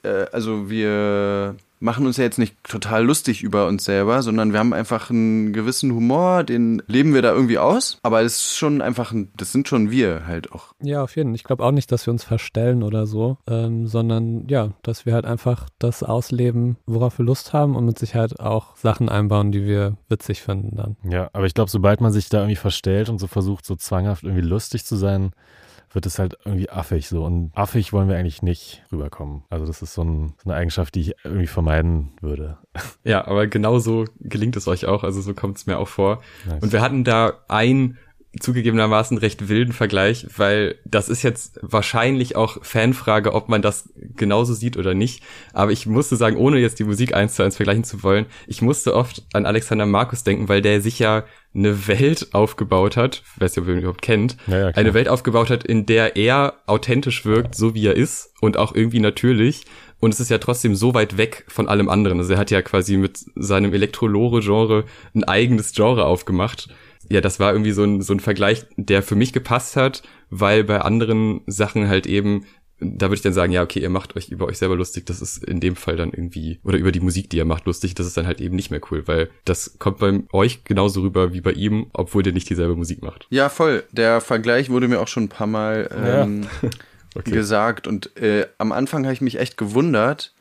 [0.04, 4.59] Äh, also wir machen uns ja jetzt nicht total lustig über uns selber, sondern wir
[4.59, 7.99] haben einfach einen gewissen Humor, den leben wir da irgendwie aus.
[8.03, 10.75] Aber es ist schon einfach, ein, das sind schon wir halt auch.
[10.83, 11.35] Ja, auf jeden Fall.
[11.37, 15.12] Ich glaube auch nicht, dass wir uns verstellen oder so, ähm, sondern ja, dass wir
[15.12, 19.66] halt einfach das ausleben, worauf wir Lust haben und mit Sicherheit auch Sachen einbauen, die
[19.66, 20.97] wir witzig finden dann.
[21.09, 24.25] Ja, aber ich glaube, sobald man sich da irgendwie verstellt und so versucht, so zwanghaft
[24.25, 25.33] irgendwie lustig zu sein,
[25.94, 27.24] wird es halt irgendwie affig so.
[27.24, 29.44] Und affig wollen wir eigentlich nicht rüberkommen.
[29.48, 32.59] Also das ist so, ein, so eine Eigenschaft, die ich irgendwie vermeiden würde.
[33.04, 35.04] Ja, aber genauso gelingt es euch auch.
[35.04, 36.22] Also so kommt es mir auch vor.
[36.46, 36.62] Nice.
[36.62, 37.98] Und wir hatten da ein
[38.40, 44.55] zugegebenermaßen recht wilden Vergleich, weil das ist jetzt wahrscheinlich auch Fanfrage, ob man das genauso
[44.55, 45.23] sieht oder nicht.
[45.53, 48.62] Aber ich musste sagen, ohne jetzt die Musik eins zu eins vergleichen zu wollen, ich
[48.62, 53.55] musste oft an Alexander Markus denken, weil der sich ja eine Welt aufgebaut hat, weiß
[53.55, 56.55] nicht, ob ihr ihn überhaupt kennt, ja, ja, eine Welt aufgebaut hat, in der er
[56.66, 59.64] authentisch wirkt, so wie er ist und auch irgendwie natürlich.
[60.01, 62.18] Und es ist ja trotzdem so weit weg von allem anderen.
[62.18, 66.68] Also er hat ja quasi mit seinem Elektrolore-Genre ein eigenes Genre aufgemacht
[67.09, 70.64] ja, das war irgendwie so ein, so ein Vergleich, der für mich gepasst hat, weil
[70.64, 72.47] bei anderen Sachen halt eben,
[72.81, 75.23] da würde ich dann sagen, ja, okay, ihr macht euch über euch selber lustig, das
[75.23, 78.07] ist in dem Fall dann irgendwie, oder über die Musik, die ihr macht, lustig, das
[78.07, 81.40] ist dann halt eben nicht mehr cool, weil das kommt bei euch genauso rüber wie
[81.40, 83.27] bei ihm, obwohl der nicht dieselbe Musik macht.
[83.31, 83.85] Ja, voll.
[83.93, 86.71] Der Vergleich wurde mir auch schon ein paar Mal ähm, ja.
[87.14, 87.31] okay.
[87.31, 90.34] gesagt und äh, am Anfang habe ich mich echt gewundert,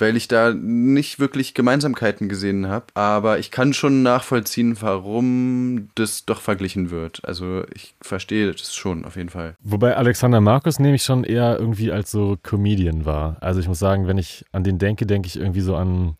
[0.00, 2.86] weil ich da nicht wirklich Gemeinsamkeiten gesehen habe.
[2.94, 7.20] Aber ich kann schon nachvollziehen, warum das doch verglichen wird.
[7.24, 9.56] Also ich verstehe das schon auf jeden Fall.
[9.62, 13.36] Wobei Alexander Markus nehme ich schon eher irgendwie als so Comedian war.
[13.40, 16.16] Also ich muss sagen, wenn ich an den denke, denke ich irgendwie so an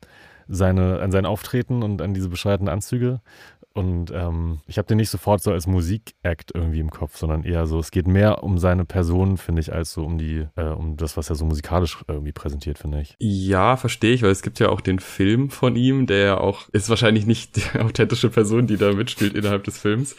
[0.48, 3.20] seine, an sein Auftreten und an diese bescheuerten Anzüge.
[3.80, 7.66] Und ähm, ich habe den nicht sofort so als Musikact irgendwie im Kopf, sondern eher
[7.66, 10.98] so, es geht mehr um seine Person, finde ich, als so um die, äh, um
[10.98, 13.16] das, was er so musikalisch irgendwie präsentiert, finde ich.
[13.18, 16.68] Ja, verstehe ich, weil es gibt ja auch den Film von ihm, der ja auch,
[16.72, 20.14] ist wahrscheinlich nicht die authentische Person, die da mitspielt innerhalb des Films.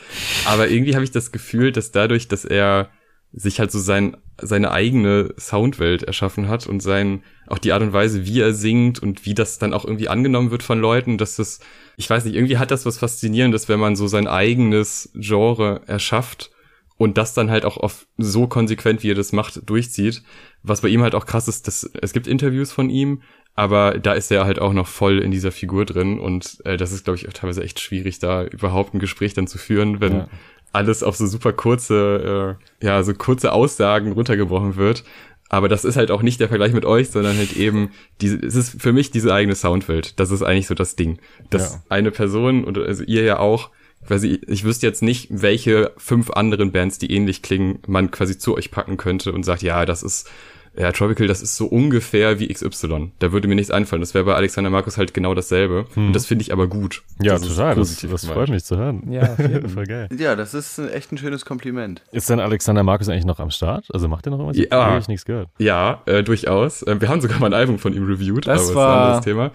[0.47, 2.89] Aber irgendwie habe ich das Gefühl, dass dadurch, dass er
[3.33, 7.93] sich halt so sein, seine eigene Soundwelt erschaffen hat und sein, auch die Art und
[7.93, 11.37] Weise, wie er singt und wie das dann auch irgendwie angenommen wird von Leuten, dass
[11.37, 11.59] das,
[11.97, 16.51] ich weiß nicht, irgendwie hat das was Faszinierendes, wenn man so sein eigenes Genre erschafft
[16.97, 20.23] und das dann halt auch auf so konsequent, wie er das macht, durchzieht.
[20.61, 23.21] Was bei ihm halt auch krass ist, dass es gibt Interviews von ihm,
[23.55, 26.91] aber da ist er halt auch noch voll in dieser Figur drin und äh, das
[26.91, 30.29] ist, glaube ich, teilweise echt schwierig, da überhaupt ein Gespräch dann zu führen, wenn ja
[30.71, 35.03] alles auf so super kurze, äh, ja, so kurze Aussagen runtergebrochen wird.
[35.49, 38.55] Aber das ist halt auch nicht der Vergleich mit euch, sondern halt eben, diese, es
[38.55, 40.17] ist für mich diese eigene Soundwelt.
[40.17, 41.19] Das ist eigentlich so das Ding.
[41.49, 41.83] Dass ja.
[41.89, 43.69] eine Person, und also ihr ja auch,
[44.07, 48.55] quasi, ich wüsste jetzt nicht, welche fünf anderen Bands, die ähnlich klingen, man quasi zu
[48.55, 50.29] euch packen könnte und sagt, ja, das ist
[50.77, 53.11] ja, Tropical, das ist so ungefähr wie XY.
[53.19, 54.01] Da würde mir nichts einfallen.
[54.01, 55.85] Das wäre bei Alexander Markus halt genau dasselbe.
[55.95, 56.07] Hm.
[56.07, 57.03] Und das finde ich aber gut.
[57.21, 57.75] Ja, Das ist total.
[57.75, 59.11] Das, positiv das freut mich zu hören.
[59.11, 60.07] Ja, auf jeden Voll geil.
[60.17, 62.01] Ja, das ist echt ein schönes Kompliment.
[62.11, 63.85] Ist denn Alexander Markus eigentlich noch am Start?
[63.93, 64.65] Also macht er noch irgendwas?
[64.71, 64.85] Ja.
[64.85, 65.49] Habe ich nichts gehört.
[65.57, 66.83] Ja, äh, durchaus.
[66.83, 69.03] Äh, wir haben sogar mal ein Album von ihm reviewed, Das aber ist war- ein
[69.07, 69.51] anderes Thema.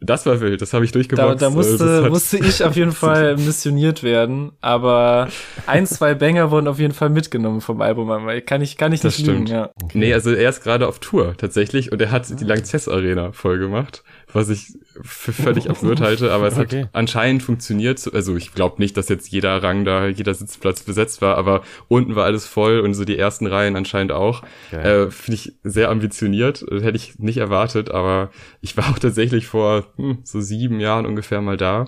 [0.00, 1.42] Das war wild, das habe ich Da, durchgeboxt.
[1.42, 5.28] da Äh, musste, hat- musste ich auf jeden Fall missioniert werden, aber
[5.66, 8.10] ein, zwei Banger wurden auf jeden Fall mitgenommen vom Album.
[8.44, 9.50] Kann ich, kann ich Das nicht lügen, stimmt.
[9.50, 9.70] ja.
[9.94, 13.58] Nee, also er ist gerade auf Tour tatsächlich und er hat die Lanxess Arena voll
[13.58, 14.04] gemacht,
[14.36, 16.82] was ich für völlig absurd halte, aber es Okay.
[16.82, 18.08] hat anscheinend funktioniert.
[18.12, 22.14] Also ich glaube nicht, dass jetzt jeder Rang da, jeder Sitzplatz besetzt war, aber unten
[22.14, 24.42] war alles voll und so die ersten Reihen anscheinend auch.
[24.70, 25.06] Geil.
[25.06, 29.46] Äh, Finde ich sehr ambitioniert, das hätte ich nicht erwartet, aber ich war auch tatsächlich
[29.46, 31.86] vor hm, so sieben Jahren ungefähr mal da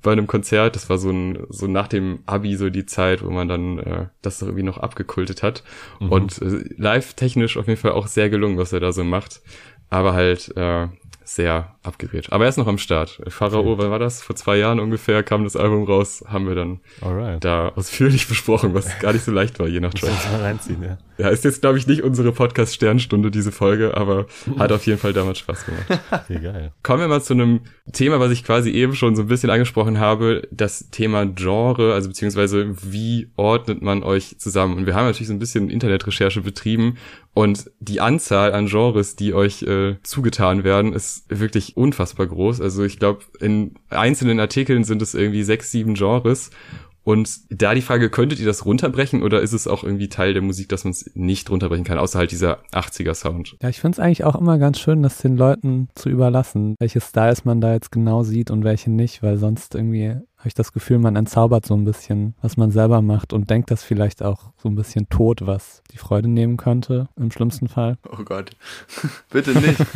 [0.00, 0.76] bei einem Konzert.
[0.76, 4.06] Das war so ein so nach dem Abi so die Zeit, wo man dann äh,
[4.22, 5.64] das irgendwie noch abgekultet hat.
[5.98, 6.12] Mhm.
[6.12, 9.40] Und äh, live technisch auf jeden Fall auch sehr gelungen, was er da so macht.
[9.90, 10.86] Aber halt äh,
[11.28, 12.32] sehr abgedreht.
[12.32, 13.20] Aber er ist noch am Start.
[13.28, 14.22] Pharao, wann war das?
[14.22, 17.44] Vor zwei Jahren ungefähr kam das Album raus, haben wir dann Alright.
[17.44, 20.10] da ausführlich besprochen, was gar nicht so leicht war, je nach Track.
[20.32, 20.96] mal reinziehen, ja.
[21.18, 25.12] Ja, ist jetzt, glaube ich, nicht unsere Podcast-Sternstunde, diese Folge, aber hat auf jeden Fall
[25.12, 25.86] damals Spaß gemacht.
[26.10, 26.72] Okay, geil.
[26.82, 27.60] Kommen wir mal zu einem
[27.92, 32.08] Thema, was ich quasi eben schon so ein bisschen angesprochen habe, das Thema Genre, also
[32.08, 34.76] beziehungsweise wie ordnet man euch zusammen?
[34.76, 36.96] Und wir haben natürlich so ein bisschen Internetrecherche betrieben
[37.38, 42.60] und die Anzahl an Genres, die euch äh, zugetan werden, ist wirklich unfassbar groß.
[42.60, 46.50] Also ich glaube, in einzelnen Artikeln sind es irgendwie sechs, sieben Genres.
[47.08, 50.42] Und da die Frage, könntet ihr das runterbrechen oder ist es auch irgendwie Teil der
[50.42, 53.56] Musik, dass man es nicht runterbrechen kann, außer halt dieser 80er-Sound?
[53.62, 57.00] Ja, ich finde es eigentlich auch immer ganz schön, das den Leuten zu überlassen, welche
[57.00, 60.74] Styles man da jetzt genau sieht und welche nicht, weil sonst irgendwie habe ich das
[60.74, 64.52] Gefühl, man entzaubert so ein bisschen, was man selber macht und denkt das vielleicht auch
[64.58, 67.96] so ein bisschen tot, was die Freude nehmen könnte, im schlimmsten Fall.
[68.12, 68.50] Oh Gott.
[69.30, 69.80] Bitte nicht.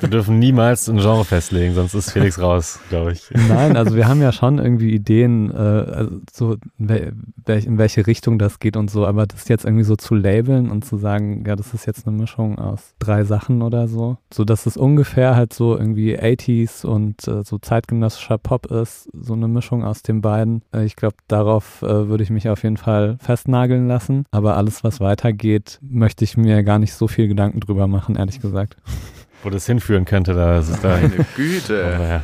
[0.00, 3.30] Wir dürfen niemals ein Genre festlegen, sonst ist Felix raus, glaube ich.
[3.48, 7.12] Nein, also wir haben ja schon irgendwie Ideen, äh, also so in, wel
[7.44, 10.70] welch, in welche Richtung das geht und so, aber das jetzt irgendwie so zu labeln
[10.70, 14.44] und zu sagen, ja, das ist jetzt eine Mischung aus drei Sachen oder so, so
[14.44, 19.48] dass es ungefähr halt so irgendwie 80s und äh, so zeitgenössischer Pop ist, so eine
[19.48, 20.62] Mischung aus den beiden.
[20.72, 24.84] Äh, ich glaube, darauf äh, würde ich mich auf jeden Fall festnageln lassen, aber alles,
[24.84, 28.76] was weitergeht, möchte ich mir gar nicht so viel Gedanken drüber machen, ehrlich gesagt.
[29.44, 30.96] Wo das hinführen könnte, da ist da.
[30.96, 31.98] Meine Güte.
[32.00, 32.22] ja.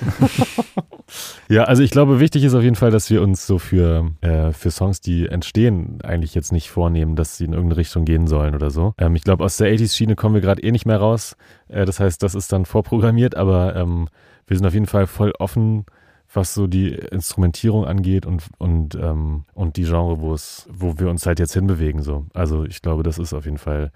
[1.48, 4.52] ja, also ich glaube, wichtig ist auf jeden Fall, dass wir uns so für, äh,
[4.52, 8.54] für Songs, die entstehen, eigentlich jetzt nicht vornehmen, dass sie in irgendeine Richtung gehen sollen
[8.54, 8.94] oder so.
[8.98, 11.36] Ähm, ich glaube, aus der 80s-Schiene kommen wir gerade eh nicht mehr raus.
[11.68, 14.08] Äh, das heißt, das ist dann vorprogrammiert, aber ähm,
[14.46, 15.86] wir sind auf jeden Fall voll offen,
[16.32, 21.08] was so die Instrumentierung angeht und, und, ähm, und die Genre, wo es, wo wir
[21.08, 22.02] uns halt jetzt hinbewegen.
[22.02, 22.26] So.
[22.34, 23.90] Also ich glaube, das ist auf jeden Fall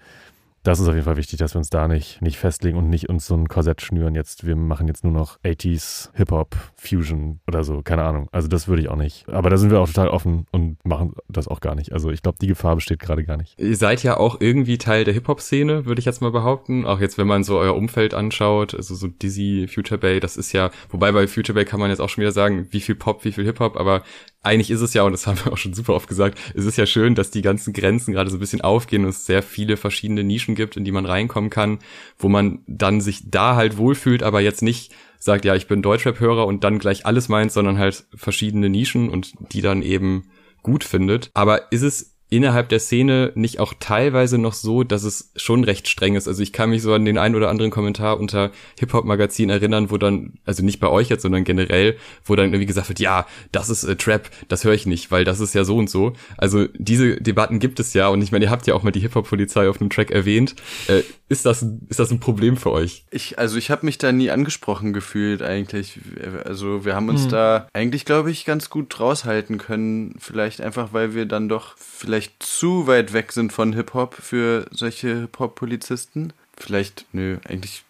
[0.65, 3.07] das ist auf jeden Fall wichtig, dass wir uns da nicht, nicht festlegen und nicht
[3.07, 4.15] uns so ein Korsett schnüren.
[4.15, 8.27] Jetzt, wir machen jetzt nur noch 80s, Hip-Hop, Fusion oder so, keine Ahnung.
[8.31, 9.29] Also das würde ich auch nicht.
[9.29, 11.93] Aber da sind wir auch total offen und machen das auch gar nicht.
[11.93, 13.59] Also ich glaube, die Gefahr besteht gerade gar nicht.
[13.59, 16.85] Ihr seid ja auch irgendwie Teil der Hip-Hop-Szene, würde ich jetzt mal behaupten.
[16.85, 20.51] Auch jetzt, wenn man so euer Umfeld anschaut, also so Dizzy, Future Bay, das ist
[20.51, 23.23] ja, wobei bei Future Bay kann man jetzt auch schon wieder sagen, wie viel Pop,
[23.23, 24.01] wie viel Hip-Hop, aber
[24.45, 26.77] eigentlich ist es ja, und das haben wir auch schon super oft gesagt, es ist
[26.77, 29.75] ja schön, dass die ganzen Grenzen gerade so ein bisschen aufgehen und es sehr viele
[29.75, 31.79] verschiedene Nischen gibt, in die man reinkommen kann,
[32.17, 36.45] wo man dann sich da halt wohlfühlt, aber jetzt nicht sagt, ja, ich bin Deutschrap-Hörer
[36.45, 40.29] und dann gleich alles meint, sondern halt verschiedene Nischen und die dann eben
[40.61, 41.31] gut findet.
[41.33, 45.87] Aber ist es innerhalb der Szene nicht auch teilweise noch so, dass es schon recht
[45.87, 46.27] streng ist.
[46.27, 49.97] Also ich kann mich so an den einen oder anderen Kommentar unter Hip-Hop-Magazin erinnern, wo
[49.97, 53.69] dann, also nicht bei euch jetzt, sondern generell, wo dann irgendwie gesagt wird, ja, das
[53.69, 56.13] ist äh, Trap, das höre ich nicht, weil das ist ja so und so.
[56.37, 59.01] Also diese Debatten gibt es ja und ich meine, ihr habt ja auch mal die
[59.01, 60.55] Hip-Hop-Polizei auf einem Track erwähnt.
[60.87, 63.05] Äh, ist, das, ist das ein Problem für euch?
[63.11, 65.99] Ich, also ich habe mich da nie angesprochen gefühlt eigentlich.
[66.43, 67.29] Also wir haben uns Hm.
[67.29, 70.15] da eigentlich, glaube ich, ganz gut raushalten können.
[70.19, 75.21] Vielleicht einfach, weil wir dann doch vielleicht zu weit weg sind von Hip-Hop für solche
[75.21, 76.33] Hip-Hop-Polizisten.
[76.57, 77.83] Vielleicht, nö, eigentlich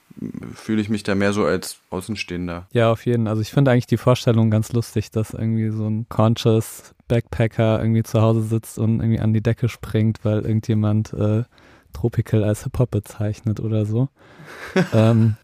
[0.53, 2.67] fühle ich mich da mehr so als Außenstehender.
[2.71, 3.27] Ja, auf jeden.
[3.27, 8.03] Also ich finde eigentlich die Vorstellung ganz lustig, dass irgendwie so ein conscious Backpacker irgendwie
[8.03, 11.43] zu Hause sitzt und irgendwie an die Decke springt, weil irgendjemand äh,
[11.93, 14.09] Tropical als Hip-Hop bezeichnet oder so.
[14.93, 15.35] ähm,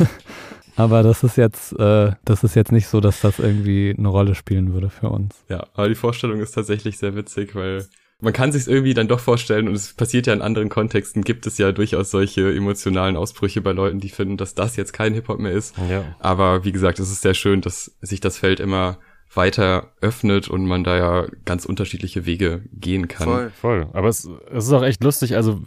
[0.76, 4.34] aber das ist jetzt, äh, das ist jetzt nicht so, dass das irgendwie eine Rolle
[4.34, 5.44] spielen würde für uns.
[5.48, 7.86] Ja, aber die Vorstellung ist tatsächlich sehr witzig, weil
[8.20, 11.46] man kann sich irgendwie dann doch vorstellen, und es passiert ja in anderen Kontexten, gibt
[11.46, 15.38] es ja durchaus solche emotionalen Ausbrüche bei Leuten, die finden, dass das jetzt kein Hip-Hop
[15.38, 15.76] mehr ist.
[15.90, 16.04] Ja.
[16.18, 18.98] Aber wie gesagt, es ist sehr schön, dass sich das Feld immer
[19.32, 23.26] weiter öffnet und man da ja ganz unterschiedliche Wege gehen kann.
[23.26, 23.50] Voll.
[23.50, 23.86] Voll.
[23.92, 25.36] Aber es, es ist auch echt lustig.
[25.36, 25.60] Also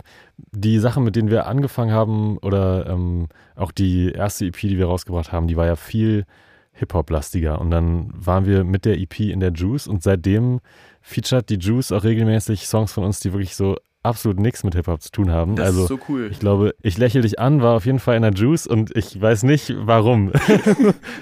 [0.52, 4.88] die Sachen, mit denen wir angefangen haben oder ähm, auch die erste EP, die wir
[4.88, 6.26] rausgebracht haben, die war ja viel
[6.74, 7.62] Hip-Hop-lastiger.
[7.62, 10.60] Und dann waren wir mit der EP in der Juice und seitdem
[11.04, 15.02] featured die Juice auch regelmäßig Songs von uns, die wirklich so absolut nichts mit Hip-Hop
[15.02, 15.56] zu tun haben.
[15.56, 16.30] Das also ist so cool.
[16.32, 19.20] ich glaube, ich lächle dich an, war auf jeden Fall in der Juice und ich
[19.20, 20.32] weiß nicht warum.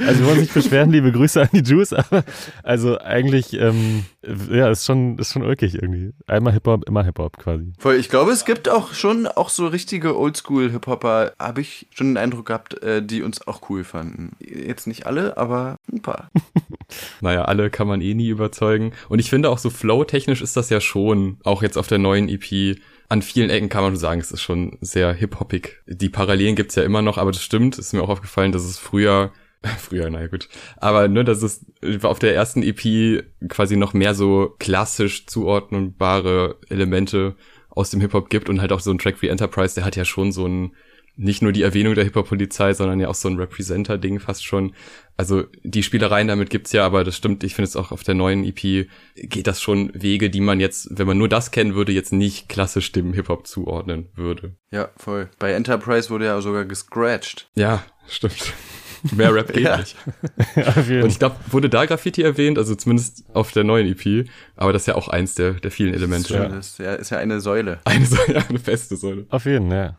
[0.05, 2.23] also wir wollen uns nicht beschweren, liebe Grüße an die Juice, aber
[2.63, 4.05] also eigentlich, ähm,
[4.51, 6.11] ja, ist schon, ist schon ulkig irgendwie.
[6.27, 7.71] Einmal Hip-Hop, immer Hip-Hop quasi.
[7.77, 12.17] Voll, ich glaube, es gibt auch schon auch so richtige Oldschool-Hip-Hopper, habe ich schon den
[12.17, 14.31] Eindruck gehabt, äh, die uns auch cool fanden.
[14.39, 16.31] Jetzt nicht alle, aber ein paar.
[17.21, 18.91] Naja, alle kann man eh nie überzeugen.
[19.09, 22.29] Und ich finde auch so flow-technisch ist das ja schon, auch jetzt auf der neuen
[22.29, 22.70] EP,
[23.11, 25.81] an vielen Ecken kann man schon sagen, es ist schon sehr hip-hoppig.
[25.85, 28.77] Die Parallelen gibt's ja immer noch, aber das stimmt, ist mir auch aufgefallen, dass es
[28.77, 29.33] früher,
[29.79, 30.47] früher, naja gut,
[30.77, 31.65] aber ne, dass es
[32.03, 37.35] auf der ersten EP quasi noch mehr so klassisch zuordnbare Elemente
[37.69, 40.05] aus dem Hip-Hop gibt und halt auch so ein Track wie Enterprise, der hat ja
[40.05, 40.73] schon so ein,
[41.21, 44.73] nicht nur die Erwähnung der Hip-Hop-Polizei, sondern ja auch so ein Representer-Ding fast schon.
[45.17, 48.15] Also die Spielereien damit gibt's ja, aber das stimmt, ich finde es auch auf der
[48.15, 51.91] neuen EP geht das schon Wege, die man jetzt, wenn man nur das kennen würde,
[51.91, 54.55] jetzt nicht klassisch dem Hip-Hop zuordnen würde.
[54.71, 55.29] Ja, voll.
[55.37, 57.49] Bei Enterprise wurde ja sogar gescratcht.
[57.55, 58.53] Ja, stimmt.
[59.15, 59.77] Mehr Rap geht Ja.
[59.77, 59.95] nicht.
[60.67, 64.27] auf jeden Und ich glaube, wurde da Graffiti erwähnt, also zumindest auf der neuen EP,
[64.55, 66.33] aber das ist ja auch eins der, der vielen Elemente.
[66.33, 66.47] Ja.
[66.47, 67.79] Das ist ja, ist ja eine Säule.
[67.85, 69.25] Eine, Säule, ja, eine feste Säule.
[69.29, 69.95] Auf jeden, ja.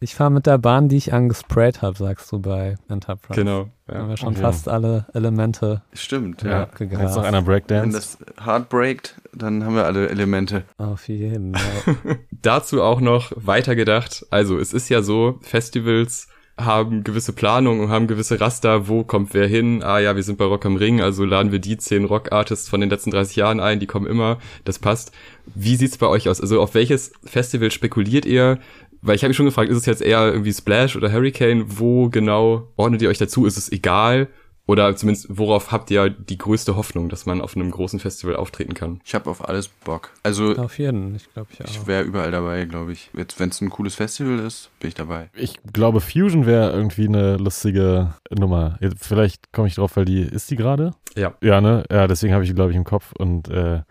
[0.00, 3.40] Ich fahre mit der Bahn, die ich angesprayt habe, sagst du bei Enterprise.
[3.40, 3.68] Genau.
[3.86, 4.08] Da haben Ja.
[4.10, 4.40] wir schon Okay.
[4.42, 6.50] fast alle Elemente Stimmt, ja.
[6.50, 6.68] ja.
[6.78, 7.92] Jetzt noch einer Wenn Breakdance.
[7.96, 10.64] das hard breakt, dann haben wir alle Elemente.
[10.78, 11.96] Auf jeden Fall.
[12.42, 14.24] Dazu auch noch weitergedacht.
[14.30, 19.34] Also es ist ja so, Festivals haben gewisse Planungen und haben gewisse Raster, wo kommt
[19.34, 19.82] wer hin.
[19.82, 22.80] Ah ja, wir sind bei Rock am Ring, also laden wir die zehn Rock-Artists von
[22.80, 25.12] den letzten 30 Jahren ein, die kommen immer, das passt.
[25.54, 26.40] Wie sieht's bei euch aus?
[26.40, 28.58] Also auf welches Festival spekuliert ihr?
[29.00, 31.64] Weil ich habe mich schon gefragt, ist es jetzt eher irgendwie Splash oder Hurricane?
[31.66, 33.46] Wo genau ordnet ihr euch dazu?
[33.46, 34.28] Ist es egal?
[34.66, 38.74] Oder zumindest, worauf habt ihr die größte Hoffnung, dass man auf einem großen Festival auftreten
[38.74, 39.00] kann?
[39.04, 40.10] Ich habe auf alles Bock.
[40.22, 41.68] Also Auf jeden, ich glaube ich auch.
[41.68, 43.10] ich wäre überall dabei, glaube ich.
[43.12, 45.30] Jetzt, wenn es ein cooles Festival ist, bin ich dabei.
[45.34, 48.78] Ich glaube, Fusion wäre irgendwie eine lustige Nummer.
[48.80, 50.92] Jetzt, vielleicht komme ich drauf, weil die, ist die gerade?
[51.16, 51.34] Ja.
[51.42, 51.84] Ja, ne?
[51.90, 53.82] Ja, deswegen habe ich die, glaube ich, im Kopf und äh,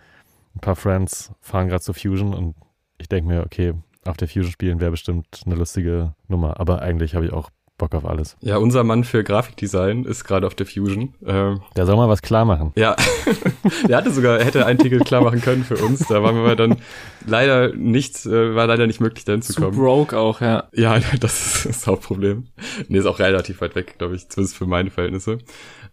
[0.55, 2.55] ein paar Friends fahren gerade zur Fusion und
[2.97, 3.73] ich denke mir, okay,
[4.05, 6.59] auf der Fusion spielen wäre bestimmt eine lustige Nummer.
[6.59, 7.49] Aber eigentlich habe ich auch
[7.81, 8.37] Bock auf alles.
[8.41, 11.15] Ja, unser Mann für Grafikdesign ist gerade auf der Fusion.
[11.25, 12.71] Ähm, Der soll mal was klar machen.
[12.75, 12.95] Ja,
[13.89, 16.07] der hatte sogar, er hätte ein Ticket klar machen können für uns.
[16.07, 16.77] Da waren wir dann
[17.25, 19.75] leider nicht, äh, war leider nicht möglich, dahin zu Zu kommen.
[19.77, 20.69] broke auch, ja.
[20.73, 22.47] Ja, das ist das Hauptproblem.
[22.87, 25.39] Nee, ist auch relativ weit weg, glaube ich, zumindest für meine Verhältnisse.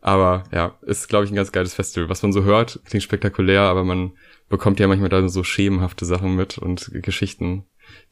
[0.00, 2.08] Aber ja, ist, glaube ich, ein ganz geiles Festival.
[2.08, 4.12] Was man so hört, klingt spektakulär, aber man
[4.48, 7.64] bekommt ja manchmal da so schemenhafte Sachen mit und Geschichten,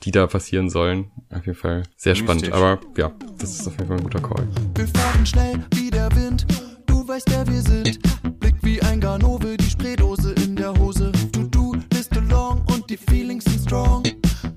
[0.02, 1.11] die da passieren sollen.
[1.30, 2.52] Auf jeden Fall sehr spannend.
[2.52, 4.48] Aber ja, das ist auf jeden Fall ein guter Call.
[4.74, 6.46] Wir fahren schnell wie der Wind,
[6.87, 7.98] du weißt, wer wir sind.
[8.40, 11.12] Blick wie ein Ganove, die Spraydose in der Hose.
[11.32, 14.02] Du, du, bist along und die Feelings sind strong.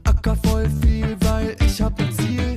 [0.03, 2.55] Acker voll viel, weil ich hab ein Ziel.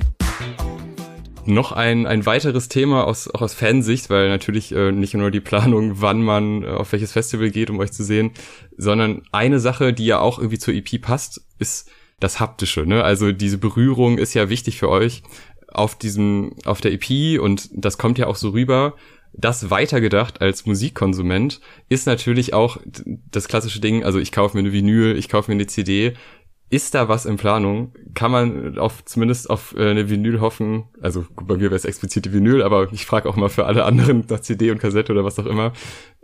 [0.57, 1.47] Augenweit.
[1.47, 5.39] Noch ein, ein weiteres Thema aus, auch aus Fansicht, weil natürlich äh, nicht nur die
[5.39, 8.31] Planung, wann man äh, auf welches Festival geht, um euch zu sehen,
[8.77, 12.85] sondern eine Sache, die ja auch irgendwie zur EP passt, ist das Haptische.
[12.85, 13.03] Ne?
[13.03, 15.23] Also diese Berührung ist ja wichtig für euch
[15.67, 18.95] auf diesem, auf der EP und das kommt ja auch so rüber.
[19.35, 22.77] Das weitergedacht als Musikkonsument ist natürlich auch
[23.31, 26.13] das klassische Ding, also ich kaufe mir eine Vinyl, ich kaufe mir eine CD,
[26.73, 27.93] ist da was in Planung?
[28.15, 30.85] Kann man auf zumindest auf äh, eine Vinyl hoffen?
[31.01, 33.65] Also gut, bei mir wäre es explizit die Vinyl, aber ich frage auch mal für
[33.65, 35.73] alle anderen nach CD und Kassette oder was auch immer.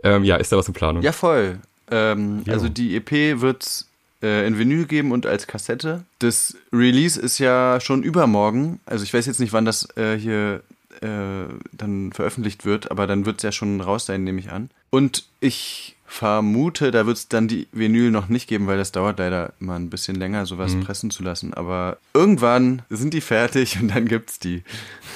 [0.02, 1.02] Ähm, ja, ist da was in Planung?
[1.02, 1.60] Ja, voll.
[1.90, 3.86] Ähm, also die EP wird
[4.22, 6.04] äh, in Vinyl geben und als Kassette.
[6.18, 8.80] Das Release ist ja schon übermorgen.
[8.86, 10.62] Also ich weiß jetzt nicht, wann das äh, hier
[11.00, 14.70] äh, dann veröffentlicht wird, aber dann wird es ja schon raus sein, nehme ich an.
[14.90, 19.20] Und ich vermute, da wird es dann die Vinyl noch nicht geben, weil das dauert
[19.20, 20.80] leider immer ein bisschen länger, sowas Mhm.
[20.82, 21.54] pressen zu lassen.
[21.54, 24.64] Aber irgendwann sind die fertig und dann gibt's die.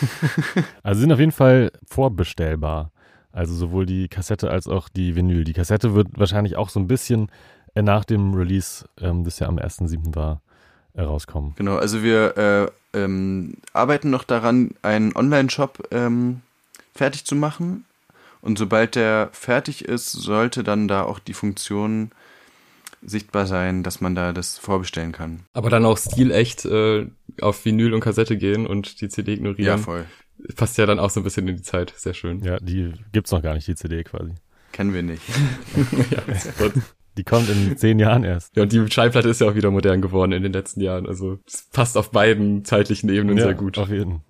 [0.85, 2.91] Also sind auf jeden Fall vorbestellbar.
[3.33, 5.43] Also sowohl die Kassette als auch die Vinyl.
[5.43, 7.29] Die Kassette wird wahrscheinlich auch so ein bisschen
[7.83, 10.15] nach dem Release, ähm, das ja am 1.7.
[10.15, 10.41] war,
[10.95, 11.55] äh, rauskommen.
[11.57, 12.37] Genau, also wir
[12.95, 16.41] äh, ähm, arbeiten noch daran, einen Online-Shop ähm,
[16.95, 17.85] fertig zu machen.
[18.41, 22.11] Und sobald der fertig ist, sollte dann da auch die Funktion
[23.03, 25.41] sichtbar sein, dass man da das vorbestellen kann.
[25.53, 27.07] Aber dann auch stilecht äh,
[27.41, 29.79] auf Vinyl und Kassette gehen und die CD Ja, ignorieren.
[29.79, 30.05] voll.
[30.57, 31.93] Passt ja dann auch so ein bisschen in die Zeit.
[31.97, 32.43] Sehr schön.
[32.43, 34.33] Ja, die gibt's noch gar nicht, die CD quasi.
[34.73, 35.23] kennen wir nicht.
[36.11, 36.23] ja,
[37.17, 38.57] Die kommt in zehn Jahren erst.
[38.57, 41.07] ja, und die Schallplatte ist ja auch wieder modern geworden in den letzten Jahren.
[41.07, 43.79] Also es passt auf beiden zeitlichen Ebenen sehr gut.
[43.79, 44.23] Auf jeden.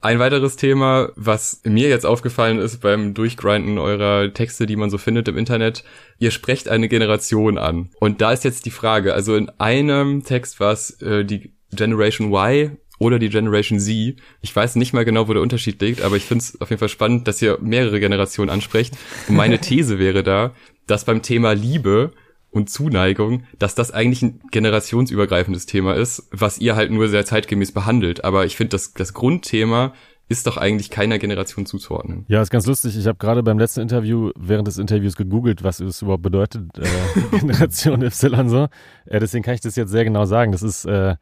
[0.00, 4.98] Ein weiteres Thema, was mir jetzt aufgefallen ist beim Durchgrinden eurer Texte, die man so
[4.98, 5.84] findet im Internet,
[6.18, 7.90] ihr sprecht eine Generation an.
[8.00, 12.32] Und da ist jetzt die Frage, also in einem Text war es äh, die Generation
[12.32, 14.16] Y oder die Generation Z.
[14.40, 16.80] Ich weiß nicht mal genau, wo der Unterschied liegt, aber ich finde es auf jeden
[16.80, 18.94] Fall spannend, dass ihr mehrere Generationen ansprecht.
[19.28, 20.52] Und meine These wäre da,
[20.88, 22.12] dass beim Thema Liebe
[22.50, 27.72] und Zuneigung, dass das eigentlich ein generationsübergreifendes Thema ist, was ihr halt nur sehr zeitgemäß
[27.72, 28.24] behandelt.
[28.24, 29.92] Aber ich finde, das, das Grundthema
[30.28, 32.24] ist doch eigentlich keiner Generation zuzuordnen.
[32.28, 32.96] Ja, ist ganz lustig.
[32.96, 37.38] Ich habe gerade beim letzten Interview, während des Interviews gegoogelt, was es überhaupt bedeutet, äh,
[37.38, 38.68] Generation Y so.
[39.06, 40.52] Äh, deswegen kann ich das jetzt sehr genau sagen.
[40.52, 41.16] Das ist äh,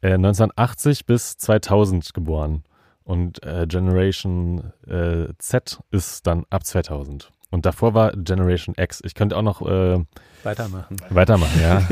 [0.00, 2.64] äh, 1980 bis 2000 geboren.
[3.04, 7.30] Und äh, Generation äh, Z ist dann ab 2000.
[7.52, 9.00] Und davor war Generation X.
[9.04, 10.04] Ich könnte auch noch äh,
[10.42, 10.96] Weitermachen.
[11.10, 11.86] weitermachen, ja.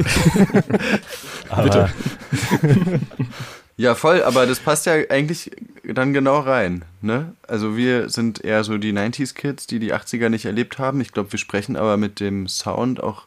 [1.49, 1.91] Aber,
[3.81, 5.53] Ja, voll, aber das passt ja eigentlich
[5.85, 6.85] dann genau rein.
[7.01, 7.33] Ne?
[7.49, 11.01] Also wir sind eher so die 90s-Kids, die die 80er nicht erlebt haben.
[11.01, 13.25] Ich glaube, wir sprechen aber mit dem Sound auch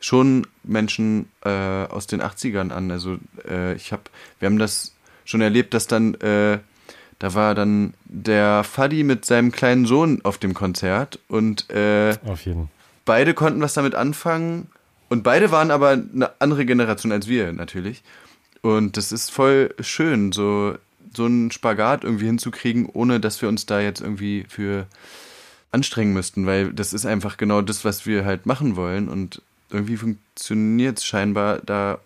[0.00, 2.90] schon Menschen äh, aus den 80ern an.
[2.90, 4.02] Also äh, ich habe,
[4.40, 6.58] wir haben das schon erlebt, dass dann, äh,
[7.18, 12.16] da war dann der Faddy mit seinem kleinen Sohn auf dem Konzert und äh,
[13.04, 14.68] beide konnten was damit anfangen
[15.08, 18.02] und beide waren aber eine andere Generation als wir natürlich.
[18.60, 20.74] Und das ist voll schön, so,
[21.14, 24.86] so einen Spagat irgendwie hinzukriegen, ohne dass wir uns da jetzt irgendwie für
[25.70, 29.08] anstrengen müssten, weil das ist einfach genau das, was wir halt machen wollen.
[29.08, 31.98] Und irgendwie funktioniert es scheinbar, da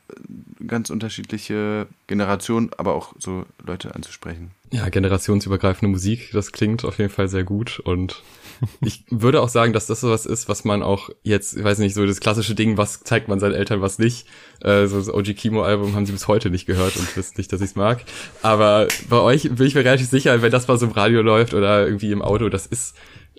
[0.67, 4.51] ganz unterschiedliche Generationen, aber auch so Leute anzusprechen.
[4.73, 8.23] Ja, generationsübergreifende Musik, das klingt auf jeden Fall sehr gut und
[8.81, 11.95] ich würde auch sagen, dass das sowas ist, was man auch jetzt, ich weiß nicht,
[11.95, 14.27] so das klassische Ding, was zeigt man seinen Eltern, was nicht.
[14.61, 17.53] Äh, so das OG Kimo Album haben sie bis heute nicht gehört und wissen nicht,
[17.53, 18.03] dass ich es mag.
[18.41, 21.53] Aber bei euch bin ich mir relativ sicher, wenn das mal so im Radio läuft
[21.53, 22.97] oder irgendwie im Auto, das ist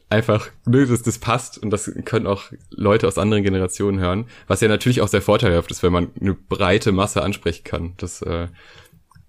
[0.10, 4.62] einfach, nö, das, das passt und das können auch Leute aus anderen Generationen hören, was
[4.62, 7.94] ja natürlich auch sehr vorteilhaft ist, wenn man eine breite Masse ansprechen kann.
[7.98, 8.50] Das äh,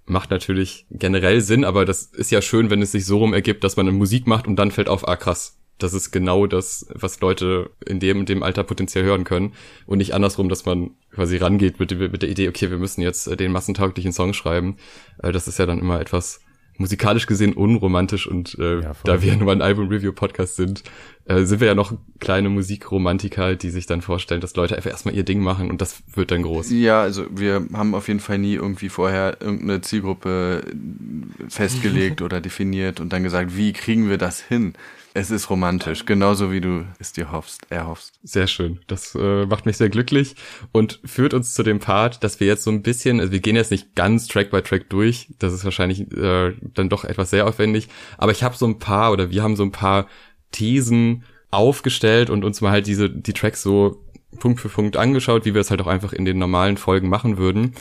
[0.07, 3.65] macht natürlich generell Sinn, aber das ist ja schön, wenn es sich so rum ergibt,
[3.65, 6.87] dass man eine Musik macht und dann fällt auf, ah krass, das ist genau das,
[6.95, 9.55] was Leute in dem und dem Alter potenziell hören können
[9.87, 13.27] und nicht andersrum, dass man quasi rangeht mit, mit der Idee, okay, wir müssen jetzt
[13.27, 14.77] äh, den massentauglichen Song schreiben.
[15.23, 16.41] Äh, Das ist ja dann immer etwas
[16.77, 20.83] musikalisch gesehen unromantisch und äh, Ja, da wir nur ein Album-Review-Podcast sind,
[21.27, 25.15] äh, sind wir ja noch kleine Musikromantiker, die sich dann vorstellen, dass Leute einfach erstmal
[25.15, 26.71] ihr Ding machen und das wird dann groß.
[26.71, 30.63] Ja, also wir haben auf jeden Fall nie irgendwie vorher irgendeine Zielgruppe
[31.49, 34.75] festgelegt oder definiert und dann gesagt, wie kriegen wir das hin?
[35.17, 38.19] Es ist romantisch, genauso wie du es dir hoffst, erhoffst.
[38.25, 38.81] Sehr schön.
[38.89, 40.35] Das äh, macht mich sehr glücklich
[40.73, 43.55] und führt uns zu dem Part, dass wir jetzt so ein bisschen, also wir gehen
[43.55, 47.47] jetzt nicht ganz Track by Track durch, das ist wahrscheinlich äh, dann doch etwas sehr
[47.47, 50.09] aufwendig, aber ich habe so ein paar oder wir haben so ein paar
[50.55, 54.05] Thesen aufgestellt und uns mal halt diese die Tracks so
[54.39, 57.37] Punkt für Punkt angeschaut, wie wir es halt auch einfach in den normalen Folgen machen
[57.37, 57.75] würden.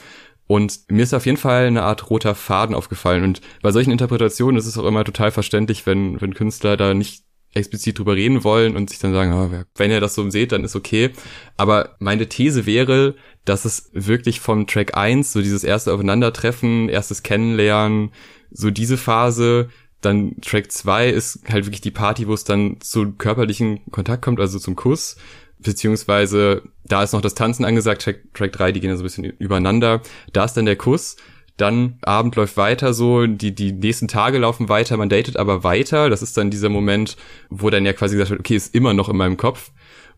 [0.46, 3.24] Und mir ist auf jeden Fall eine Art roter Faden aufgefallen.
[3.24, 7.24] Und bei solchen Interpretationen ist es auch immer total verständlich, wenn, wenn Künstler da nicht
[7.54, 10.64] explizit drüber reden wollen und sich dann sagen, ah, wenn ihr das so seht, dann
[10.64, 11.12] ist okay.
[11.56, 13.16] Aber meine These wäre,
[13.46, 18.12] dass es wirklich vom Track 1, so dieses erste Aufeinandertreffen, erstes Kennenlernen,
[18.52, 19.70] so diese Phase,
[20.06, 24.40] dann Track 2 ist halt wirklich die Party, wo es dann zu körperlichen Kontakt kommt,
[24.40, 25.18] also zum Kuss
[25.64, 29.06] beziehungsweise da ist noch das Tanzen angesagt, Track, Track 3, die gehen ja so ein
[29.06, 30.02] bisschen übereinander.
[30.34, 31.16] Da ist dann der Kuss,
[31.58, 36.10] dann Abend läuft weiter so, die, die nächsten Tage laufen weiter, man datet aber weiter.
[36.10, 37.16] Das ist dann dieser Moment,
[37.50, 39.72] wo dann ja quasi gesagt wird, okay, ist immer noch in meinem Kopf.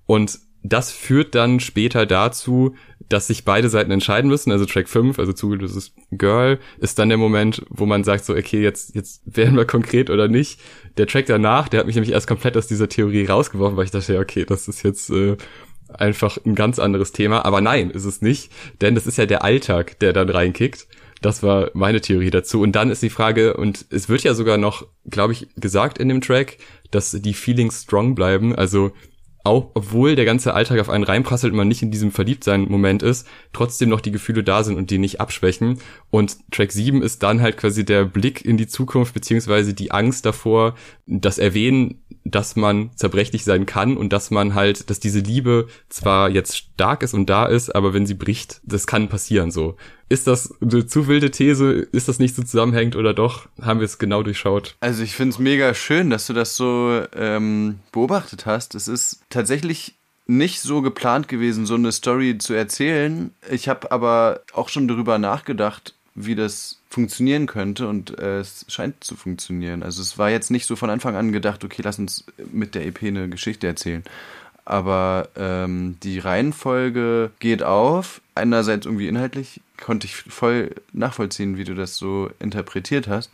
[0.06, 0.40] Und
[0.70, 2.76] das führt dann später dazu,
[3.08, 4.52] dass sich beide Seiten entscheiden müssen.
[4.52, 8.62] Also Track 5, also zugelöstes Girl, ist dann der Moment, wo man sagt so, okay,
[8.62, 10.60] jetzt, jetzt werden wir konkret oder nicht.
[10.98, 13.92] Der Track danach, der hat mich nämlich erst komplett aus dieser Theorie rausgeworfen, weil ich
[13.92, 15.38] dachte, ja, okay, das ist jetzt äh,
[15.90, 17.46] einfach ein ganz anderes Thema.
[17.46, 18.52] Aber nein, ist es nicht,
[18.82, 20.88] denn das ist ja der Alltag, der dann reinkickt.
[21.22, 22.62] Das war meine Theorie dazu.
[22.62, 26.10] Und dann ist die Frage, und es wird ja sogar noch, glaube ich, gesagt in
[26.10, 26.58] dem Track,
[26.92, 28.56] dass die Feelings strong bleiben.
[28.56, 28.92] Also
[29.46, 33.28] auch obwohl der ganze Alltag auf einen reinprasselt und man nicht in diesem Verliebtsein-Moment ist,
[33.54, 35.80] trotzdem noch die Gefühle da sind und die nicht abschwächen.
[36.10, 40.26] Und Track 7 ist dann halt quasi der Blick in die Zukunft, beziehungsweise die Angst
[40.26, 40.76] davor,
[41.06, 46.30] das Erwähnen, dass man zerbrechlich sein kann und dass man halt, dass diese Liebe zwar
[46.32, 49.78] jetzt stark ist und da ist, aber wenn sie bricht, das kann passieren so.
[50.08, 51.72] Ist das eine zu wilde These?
[51.92, 53.48] Ist das nicht so zusammenhängend oder doch?
[53.62, 54.76] Haben wir es genau durchschaut?
[54.80, 58.76] Also ich finde es mega schön, dass du das so ähm, beobachtet hast.
[58.76, 59.96] Es ist tatsächlich
[60.28, 63.32] nicht so geplant gewesen, so eine Story zu erzählen.
[63.50, 69.04] Ich habe aber auch schon darüber nachgedacht, wie das funktionieren könnte und äh, es scheint
[69.04, 69.84] zu funktionieren.
[69.84, 72.86] Also es war jetzt nicht so von Anfang an gedacht, okay, lass uns mit der
[72.86, 74.04] EP eine Geschichte erzählen.
[74.64, 78.22] Aber ähm, die Reihenfolge geht auf.
[78.34, 83.32] Einerseits irgendwie inhaltlich konnte ich voll nachvollziehen, wie du das so interpretiert hast.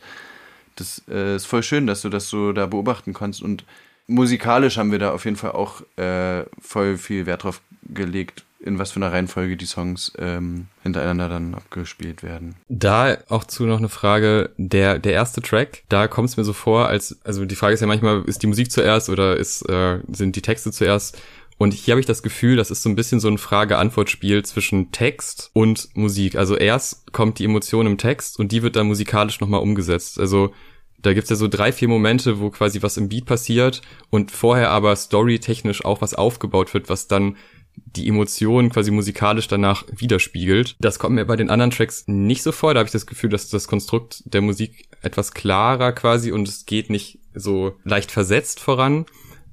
[0.75, 3.65] Das äh, ist voll schön, dass du das so da beobachten kannst und
[4.07, 7.61] musikalisch haben wir da auf jeden Fall auch äh, voll viel Wert drauf
[7.93, 12.55] gelegt, in was für einer Reihenfolge die Songs ähm, hintereinander dann abgespielt werden.
[12.69, 16.53] Da auch zu noch eine Frage, der, der erste Track, da kommt es mir so
[16.53, 19.99] vor, als, also die Frage ist ja manchmal, ist die Musik zuerst oder ist, äh,
[20.11, 21.19] sind die Texte zuerst?
[21.62, 24.91] Und hier habe ich das Gefühl, das ist so ein bisschen so ein Frage-Antwort-Spiel zwischen
[24.91, 26.36] Text und Musik.
[26.36, 30.20] Also erst kommt die Emotion im Text und die wird dann musikalisch nochmal umgesetzt.
[30.20, 30.55] Also
[31.03, 34.72] da gibt's ja so drei, vier Momente, wo quasi was im Beat passiert und vorher
[34.72, 37.38] aber storytechnisch auch was aufgebaut wird, was dann
[37.76, 40.78] die Emotionen quasi musikalisch danach widerspiegelt.
[40.80, 42.74] Das kommt mir bei den anderen Tracks nicht so vor.
[42.74, 46.66] Da habe ich das Gefühl, dass das Konstrukt der Musik etwas klarer quasi und es
[46.66, 49.05] geht nicht so leicht versetzt voran.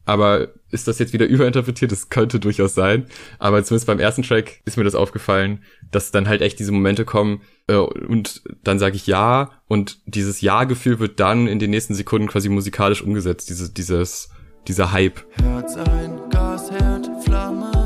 [0.09, 1.93] Aber ist das jetzt wieder überinterpretiert?
[1.93, 3.07] Das könnte durchaus sein.
[3.39, 7.05] Aber zumindest beim ersten Track ist mir das aufgefallen, dass dann halt echt diese Momente
[7.05, 11.95] kommen äh, und dann sage ich ja und dieses Ja-Gefühl wird dann in den nächsten
[11.95, 13.51] Sekunden quasi musikalisch umgesetzt.
[13.51, 14.31] Diese, dieses,
[14.67, 15.21] dieser Hype.
[15.43, 17.78] Herz ein, Gasherd, Flamme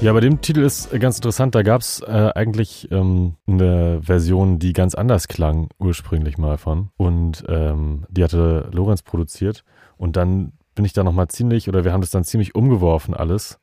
[0.00, 1.56] Ja, bei dem Titel ist ganz interessant.
[1.56, 6.90] Da gab es äh, eigentlich ähm, eine Version, die ganz anders klang, ursprünglich mal von.
[6.96, 9.64] Und ähm, die hatte Lorenz produziert.
[9.96, 13.58] Und dann bin ich da nochmal ziemlich, oder wir haben das dann ziemlich umgeworfen alles.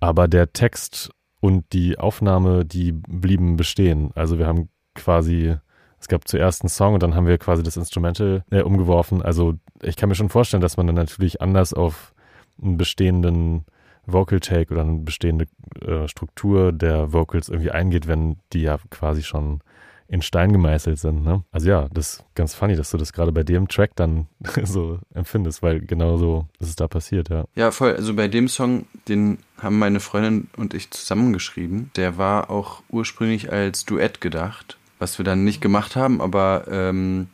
[0.00, 4.10] Aber der Text und die Aufnahme, die blieben bestehen.
[4.16, 5.54] Also wir haben quasi,
[6.00, 9.22] es gab zuerst einen Song und dann haben wir quasi das Instrumental äh, umgeworfen.
[9.22, 12.12] Also ich kann mir schon vorstellen, dass man dann natürlich anders auf
[12.60, 13.66] einen bestehenden
[14.06, 15.46] Vocal Take oder eine bestehende
[15.84, 19.60] äh, Struktur der Vocals irgendwie eingeht, wenn die ja quasi schon
[20.08, 21.24] in Stein gemeißelt sind.
[21.24, 21.42] Ne?
[21.50, 24.26] Also ja, das ist ganz funny, dass du das gerade bei dem Track dann
[24.62, 27.44] so empfindest, weil genau so ist es da passiert, ja.
[27.54, 27.94] Ja, voll.
[27.94, 31.90] Also bei dem Song, den haben meine Freundin und ich zusammengeschrieben.
[31.96, 37.28] Der war auch ursprünglich als Duett gedacht, was wir dann nicht gemacht haben, aber ähm,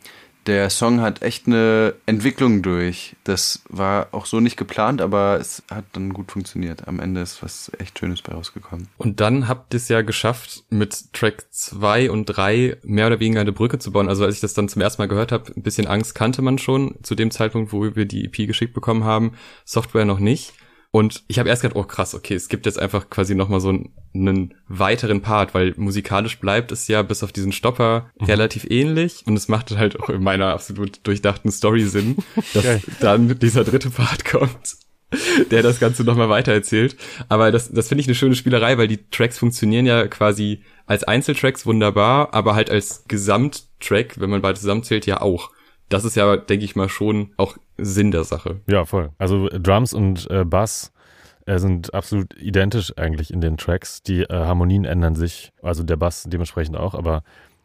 [0.45, 3.15] der Song hat echt eine Entwicklung durch.
[3.23, 6.87] Das war auch so nicht geplant, aber es hat dann gut funktioniert.
[6.87, 8.87] Am Ende ist was echt Schönes bei rausgekommen.
[8.97, 13.41] Und dann habt ihr es ja geschafft, mit Track 2 und 3 mehr oder weniger
[13.41, 14.09] eine Brücke zu bauen.
[14.09, 16.57] Also als ich das dann zum ersten Mal gehört habe, ein bisschen Angst kannte man
[16.57, 19.33] schon zu dem Zeitpunkt, wo wir die EP geschickt bekommen haben.
[19.65, 20.53] Software noch nicht.
[20.95, 23.69] Und ich habe erst gedacht, oh krass, okay, es gibt jetzt einfach quasi nochmal so
[23.69, 28.27] einen, einen weiteren Part, weil musikalisch bleibt es ja bis auf diesen Stopper mhm.
[28.27, 32.17] relativ ähnlich und es macht halt auch in meiner absolut durchdachten Story Sinn,
[32.53, 34.75] dass dann dieser dritte Part kommt,
[35.49, 36.95] der das Ganze nochmal weitererzählt.
[37.27, 41.03] Aber das, das finde ich eine schöne Spielerei, weil die Tracks funktionieren ja quasi als
[41.03, 45.49] Einzeltracks wunderbar, aber halt als Gesamttrack, wenn man beide zusammenzählt, ja auch
[45.89, 48.61] das ist ja, denke ich mal, schon auch Sinn der Sache.
[48.67, 49.09] Ja, voll.
[49.17, 50.91] Also Drums und äh, Bass
[51.45, 54.03] äh, sind absolut identisch eigentlich in den Tracks.
[54.03, 57.23] Die äh, Harmonien ändern sich, also der Bass dementsprechend auch, aber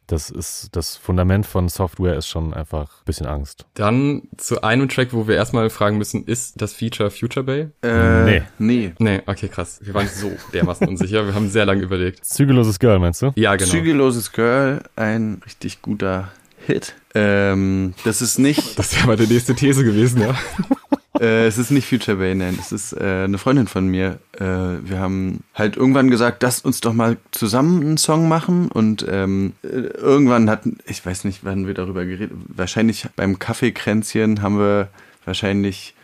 [0.09, 3.67] das ist das Fundament von Software ist schon einfach ein bisschen Angst.
[3.75, 7.69] Dann zu einem Track, wo wir erstmal fragen müssen, ist das Feature Future Bay?
[7.83, 8.43] Äh, nee.
[8.59, 8.93] Nee.
[8.99, 9.81] Nee, okay, krass.
[9.83, 11.27] Wir waren so dermaßen unsicher.
[11.27, 12.25] Wir haben sehr lange überlegt.
[12.25, 13.33] Zügelloses Girl, meinst du?
[13.37, 13.71] Ja, genau.
[13.71, 16.33] Zügelloses Girl, ein richtig guter
[16.69, 16.95] Hit.
[17.15, 18.63] Ähm, das ist nicht.
[18.77, 20.35] Das wäre mal die nächste These gewesen, ja.
[21.21, 22.59] äh, es ist nicht Future Bay, nein.
[22.61, 24.19] Es ist äh, eine Freundin von mir.
[24.39, 28.69] Äh, wir haben halt irgendwann gesagt, lasst uns doch mal zusammen einen Song machen.
[28.71, 34.43] Und ähm, äh, irgendwann hatten, ich weiß nicht, wann wir darüber geredet Wahrscheinlich beim Kaffeekränzchen
[34.43, 34.89] haben wir
[35.25, 35.95] wahrscheinlich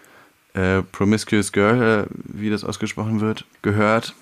[0.55, 4.15] äh, Promiscuous Girl, äh, wie das ausgesprochen wird, gehört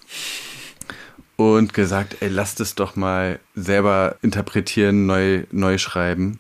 [1.43, 6.39] und gesagt, ey, lasst es doch mal selber interpretieren, neu, neu schreiben.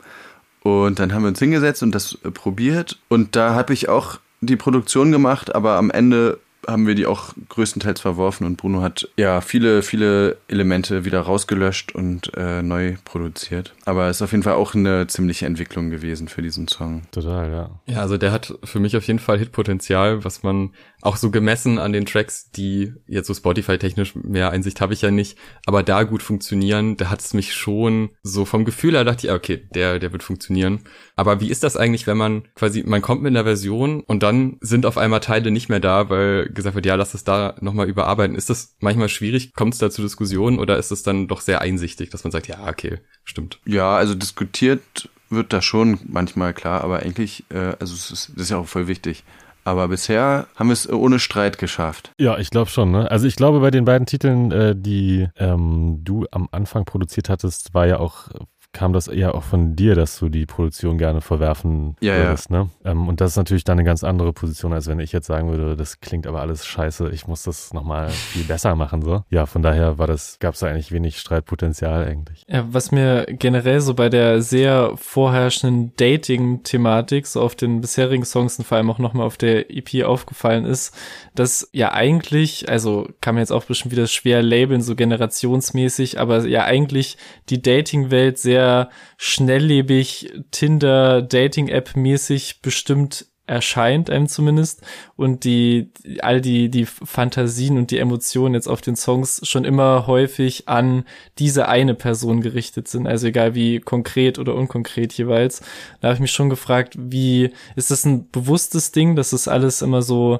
[0.62, 2.98] Und dann haben wir uns hingesetzt und das äh, probiert.
[3.08, 7.32] Und da habe ich auch die Produktion gemacht, aber am Ende haben wir die auch
[7.48, 13.74] größtenteils verworfen und Bruno hat ja viele, viele Elemente wieder rausgelöscht und äh, neu produziert.
[13.84, 17.02] Aber es ist auf jeden Fall auch eine ziemliche Entwicklung gewesen für diesen Song.
[17.10, 17.70] Total, ja.
[17.86, 20.70] Ja, also der hat für mich auf jeden Fall Hitpotenzial, was man
[21.02, 25.10] auch so gemessen an den Tracks, die jetzt so Spotify-technisch mehr Einsicht habe ich ja
[25.10, 25.36] nicht,
[25.66, 29.32] aber da gut funktionieren, da hat es mich schon so vom Gefühl her dachte ich,
[29.32, 30.84] okay, der, der wird funktionieren.
[31.16, 34.58] Aber wie ist das eigentlich, wenn man quasi, man kommt mit einer Version und dann
[34.60, 37.88] sind auf einmal Teile nicht mehr da, weil gesagt wird, ja, lass es da nochmal
[37.88, 38.36] überarbeiten.
[38.36, 39.54] Ist das manchmal schwierig?
[39.54, 42.46] Kommt es da zu Diskussionen oder ist es dann doch sehr einsichtig, dass man sagt,
[42.46, 43.58] ja, okay, stimmt.
[43.64, 48.44] Ja, also diskutiert wird da schon manchmal klar, aber eigentlich, äh, also es ist, das
[48.44, 49.24] ist ja auch voll wichtig.
[49.64, 52.12] Aber bisher haben wir es ohne Streit geschafft.
[52.18, 52.90] Ja, ich glaube schon.
[52.90, 53.10] Ne?
[53.10, 57.72] Also ich glaube, bei den beiden Titeln, äh, die ähm, du am Anfang produziert hattest,
[57.74, 58.28] war ja auch
[58.72, 62.64] kam das eher auch von dir, dass du die Produktion gerne verwerfen ja, würdest, ja.
[62.64, 62.70] ne?
[62.84, 65.50] Ähm, und das ist natürlich dann eine ganz andere Position, als wenn ich jetzt sagen
[65.50, 69.24] würde, das klingt aber alles scheiße, ich muss das nochmal viel besser machen, so.
[69.28, 72.44] Ja, von daher war das, gab es da eigentlich wenig Streitpotenzial eigentlich.
[72.48, 78.58] Ja, was mir generell so bei der sehr vorherrschenden Dating-Thematik, so auf den bisherigen Songs
[78.58, 80.96] und vor allem auch nochmal auf der EP aufgefallen ist,
[81.34, 86.46] dass ja eigentlich, also kann man jetzt auch bestimmt wieder schwer labeln, so generationsmäßig, aber
[86.46, 87.18] ja eigentlich
[87.50, 94.82] die Dating-Welt sehr sehr schnelllebig Tinder-Dating-App-mäßig bestimmt erscheint einem zumindest
[95.16, 95.90] und die
[96.20, 101.04] all die die Fantasien und die Emotionen jetzt auf den Songs schon immer häufig an
[101.40, 105.60] diese eine Person gerichtet sind also egal wie konkret oder unkonkret jeweils.
[106.00, 109.52] Da habe ich mich schon gefragt wie ist das ein bewusstes Ding dass es das
[109.52, 110.38] alles immer so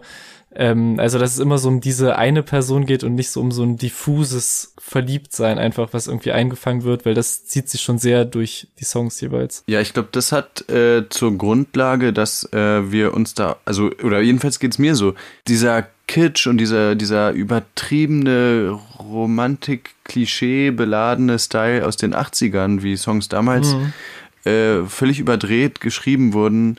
[0.55, 3.53] ähm, also, dass es immer so um diese eine Person geht und nicht so um
[3.53, 8.24] so ein diffuses Verliebtsein einfach, was irgendwie eingefangen wird, weil das zieht sich schon sehr
[8.24, 9.62] durch die Songs jeweils.
[9.68, 14.20] Ja, ich glaube, das hat äh, zur Grundlage, dass äh, wir uns da, also, oder
[14.20, 15.14] jedenfalls geht's mir so,
[15.47, 23.74] dieser Kitsch und dieser, dieser übertriebene Romantik-Klischee beladene Style aus den 80ern, wie Songs damals
[23.74, 24.51] mhm.
[24.51, 26.76] äh, völlig überdreht geschrieben wurden,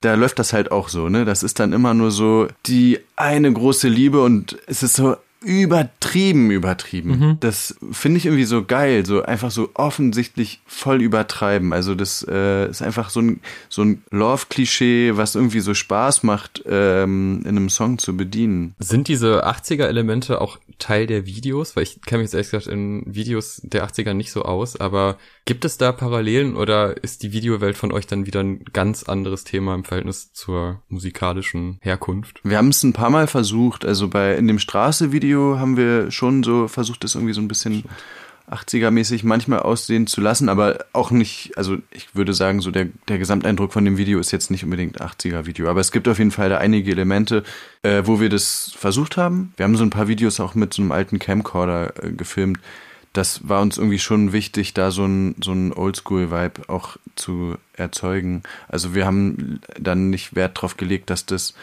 [0.00, 1.24] da läuft das halt auch so, ne?
[1.24, 6.50] Das ist dann immer nur so die eine große Liebe und es ist so übertrieben,
[6.50, 7.10] übertrieben.
[7.10, 7.36] Mhm.
[7.40, 11.72] Das finde ich irgendwie so geil, so einfach so offensichtlich voll übertreiben.
[11.72, 16.62] Also das äh, ist einfach so ein, so ein Love-Klischee, was irgendwie so Spaß macht,
[16.66, 18.74] ähm, in einem Song zu bedienen.
[18.78, 21.76] Sind diese 80er-Elemente auch Teil der Videos?
[21.76, 25.16] Weil ich kenne mich jetzt ehrlich gesagt in Videos der 80er nicht so aus, aber
[25.44, 29.44] gibt es da Parallelen oder ist die Videowelt von euch dann wieder ein ganz anderes
[29.44, 32.40] Thema im Verhältnis zur musikalischen Herkunft?
[32.44, 36.10] Wir haben es ein paar Mal versucht, also bei in dem Straße-Video Video haben wir
[36.10, 37.84] schon so versucht, das irgendwie so ein bisschen
[38.50, 43.16] 80er-mäßig manchmal aussehen zu lassen, aber auch nicht, also ich würde sagen, so der, der
[43.16, 46.50] Gesamteindruck von dem Video ist jetzt nicht unbedingt 80er-Video, aber es gibt auf jeden Fall
[46.50, 47.44] da einige Elemente,
[47.82, 49.54] äh, wo wir das versucht haben.
[49.56, 52.58] Wir haben so ein paar Videos auch mit so einem alten Camcorder äh, gefilmt.
[53.14, 58.42] Das war uns irgendwie schon wichtig, da so ein, so ein Oldschool-Vibe auch zu erzeugen.
[58.68, 61.54] Also wir haben dann nicht Wert drauf gelegt, dass das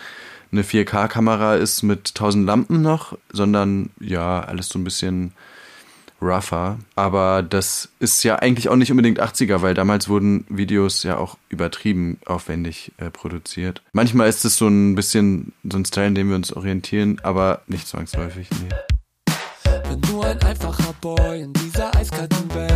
[0.52, 5.34] eine 4K-Kamera ist mit 1000 Lampen noch, sondern ja, alles so ein bisschen
[6.22, 6.78] rougher.
[6.96, 11.38] Aber das ist ja eigentlich auch nicht unbedingt 80er, weil damals wurden Videos ja auch
[11.50, 13.82] übertrieben aufwendig äh, produziert.
[13.94, 17.62] Manchmal ist es so ein bisschen so ein Style, in dem wir uns orientieren, aber
[17.68, 18.70] nicht zwangsläufig, nee.
[19.90, 22.69] Bin nur ein einfacher Boy in dieser eiskalten Welt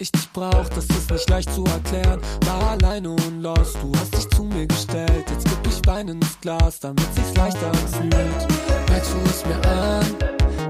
[0.00, 2.20] ich dich brauch, das ist nicht leicht zu erklären.
[2.46, 5.24] War alleine und lost, du hast dich zu mir gestellt.
[5.30, 8.48] Jetzt gib ich Wein ins Glas, damit sich's leichter anfühlt.
[8.88, 10.06] Merkst du es mir an?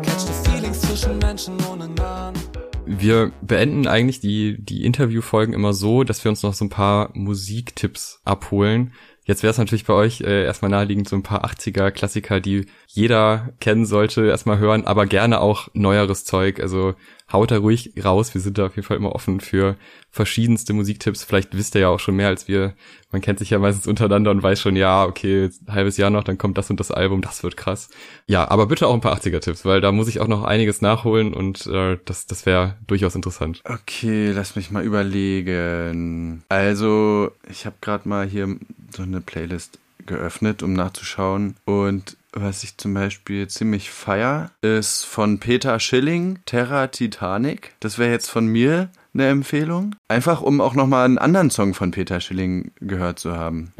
[0.03, 2.39] Catch the feelings zwischen Menschen ohne Namen.
[2.87, 7.11] Wir beenden eigentlich die, die Interviewfolgen immer so, dass wir uns noch so ein paar
[7.15, 8.93] Musiktipps abholen.
[9.25, 12.67] Jetzt wäre es natürlich bei euch äh, erstmal naheliegend, so ein paar 80er Klassiker, die
[12.89, 16.59] jeder kennen sollte, erstmal hören, aber gerne auch neueres Zeug.
[16.59, 16.95] Also
[17.33, 18.35] haut da ruhig raus.
[18.35, 19.77] Wir sind da auf jeden Fall immer offen für
[20.11, 21.23] verschiedenste Musiktipps.
[21.23, 22.75] Vielleicht wisst ihr ja auch schon mehr als wir.
[23.13, 26.39] Man kennt sich ja meistens untereinander und weiß schon, ja, okay, halbes Jahr noch, dann
[26.39, 27.89] kommt das und das Album, das wird krass.
[28.27, 31.35] Ja, aber bitte auch ein paar 80er-Tipps, weil da muss ich auch noch einiges nachholen
[31.35, 33.63] und äh, das, das wäre durchaus interessant.
[33.65, 36.43] Okay, lass mich mal überlegen.
[36.49, 38.57] Also, ich habe gerade mal hier
[38.95, 41.57] so eine Playlist geöffnet, um nachzuschauen.
[41.65, 47.75] Und was ich zum Beispiel ziemlich feier, ist von Peter Schilling, Terra Titanic.
[47.81, 49.97] Das wäre jetzt von mir eine Empfehlung.
[50.07, 53.73] Einfach, um auch nochmal einen anderen Song von Peter Schilling gehört zu haben.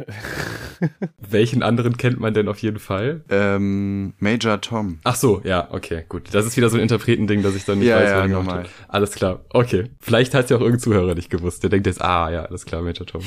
[1.19, 3.23] Welchen anderen kennt man denn auf jeden Fall?
[3.29, 4.99] Ähm, Major Tom.
[5.05, 6.29] Ach so, ja, okay, gut.
[6.33, 8.67] Das ist wieder so ein Interpretending, dass ich dann nicht ja, weiß, ja, wer normal.
[8.89, 9.91] Alles klar, okay.
[10.01, 11.63] Vielleicht hat ja auch irgendein Zuhörer nicht gewusst.
[11.63, 13.23] Der denkt jetzt, ah, ja, alles klar, Major Tom.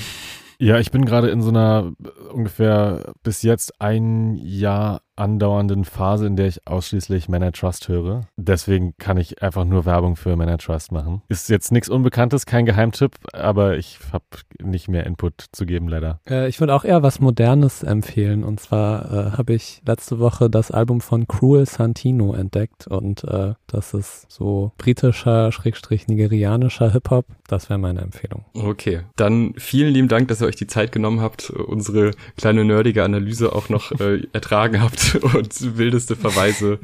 [0.63, 1.91] Ja, ich bin gerade in so einer
[2.31, 8.21] ungefähr bis jetzt ein Jahr andauernden Phase, in der ich ausschließlich I Trust höre.
[8.37, 11.21] Deswegen kann ich einfach nur Werbung für I Trust machen.
[11.27, 14.25] Ist jetzt nichts Unbekanntes, kein Geheimtipp, aber ich habe
[14.61, 16.19] nicht mehr Input zu geben, leider.
[16.27, 18.43] Äh, ich würde auch eher was Modernes empfehlen.
[18.43, 22.87] Und zwar äh, habe ich letzte Woche das Album von Cruel Santino entdeckt.
[22.87, 27.25] Und äh, das ist so britischer, schrägstrich nigerianischer Hip-Hop.
[27.47, 28.45] Das wäre meine Empfehlung.
[28.53, 33.03] Okay, dann vielen lieben Dank, dass ihr euch die Zeit genommen habt, unsere kleine nerdige
[33.03, 36.79] Analyse auch noch äh, ertragen habt und wildeste Verweise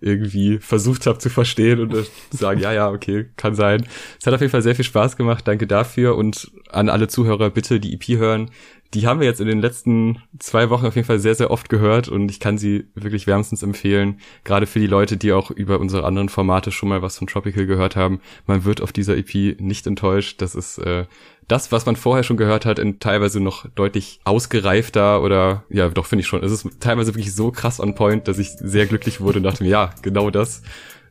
[0.00, 3.86] irgendwie versucht habt zu verstehen und sagen, ja, ja, okay, kann sein.
[4.20, 5.46] Es hat auf jeden Fall sehr viel Spaß gemacht.
[5.48, 8.50] Danke dafür und an alle Zuhörer bitte die EP hören.
[8.92, 11.68] Die haben wir jetzt in den letzten zwei Wochen auf jeden Fall sehr, sehr oft
[11.68, 14.20] gehört und ich kann sie wirklich wärmstens empfehlen.
[14.44, 17.66] Gerade für die Leute, die auch über unsere anderen Formate schon mal was von Tropical
[17.66, 18.20] gehört haben.
[18.46, 20.40] Man wird auf dieser EP nicht enttäuscht.
[20.40, 21.06] Das ist äh,
[21.48, 26.06] das, was man vorher schon gehört hat, in teilweise noch deutlich ausgereifter oder ja, doch
[26.06, 26.42] finde ich schon.
[26.42, 29.62] Es ist teilweise wirklich so krass on point, dass ich sehr glücklich wurde und dachte
[29.62, 30.62] mir, ja, genau das.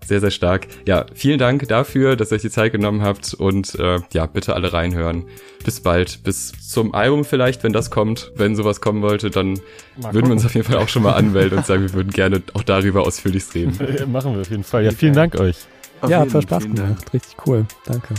[0.06, 0.68] Sehr, sehr stark.
[0.86, 4.54] Ja, vielen Dank dafür, dass ihr euch die Zeit genommen habt und äh, ja, bitte
[4.54, 5.26] alle reinhören.
[5.64, 6.24] Bis bald.
[6.24, 8.32] Bis zum Album vielleicht, wenn das kommt.
[8.36, 9.62] Wenn sowas kommen wollte, dann
[9.96, 12.12] Mal würden wir uns auf jeden Fall auch schon mal anmelden und sagen, wir würden
[12.12, 13.78] gerne auch darüber ausführlich reden.
[14.12, 14.84] Machen wir auf jeden Fall.
[14.84, 15.58] Ja, vielen Dank euch.
[16.02, 17.14] Auf ja, hat voll Spaß gemacht.
[17.14, 17.66] Richtig cool.
[17.86, 18.14] Danke.